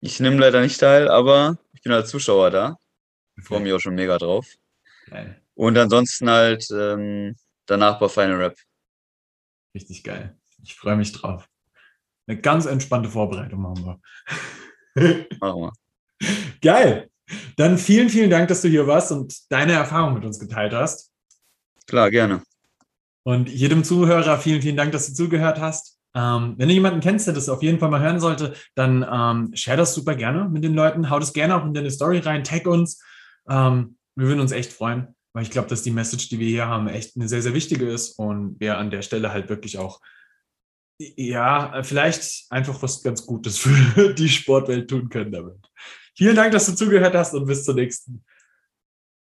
[0.00, 2.78] Ich nehme leider nicht teil, aber ich bin als Zuschauer da.
[3.36, 4.46] Ich freue mich auch schon mega drauf.
[5.08, 5.40] Geil.
[5.54, 7.36] Und ansonsten halt ähm,
[7.66, 8.58] danach bei Final Rap.
[9.74, 10.36] Richtig geil.
[10.62, 11.48] Ich freue mich drauf.
[12.26, 14.00] Eine ganz entspannte Vorbereitung machen wir.
[15.40, 15.72] Machen wir.
[16.60, 17.10] Geil.
[17.56, 21.10] Dann vielen, vielen Dank, dass du hier warst und deine Erfahrung mit uns geteilt hast.
[21.86, 22.42] Klar, gerne.
[23.24, 25.98] Und jedem Zuhörer vielen, vielen Dank, dass du zugehört hast.
[26.14, 29.50] Ähm, wenn du jemanden kennst, der das auf jeden Fall mal hören sollte, dann ähm,
[29.54, 31.10] share das super gerne mit den Leuten.
[31.10, 33.02] Hau das gerne auch in deine Story rein, tag uns.
[33.48, 36.68] Ähm, wir würden uns echt freuen, weil ich glaube, dass die Message, die wir hier
[36.68, 40.00] haben, echt eine sehr, sehr wichtige ist und wir an der Stelle halt wirklich auch,
[40.98, 45.58] ja, vielleicht einfach was ganz Gutes für die Sportwelt tun können damit.
[46.16, 48.24] Vielen Dank, dass du zugehört hast und bis zur nächsten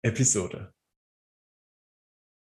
[0.01, 0.73] Episode.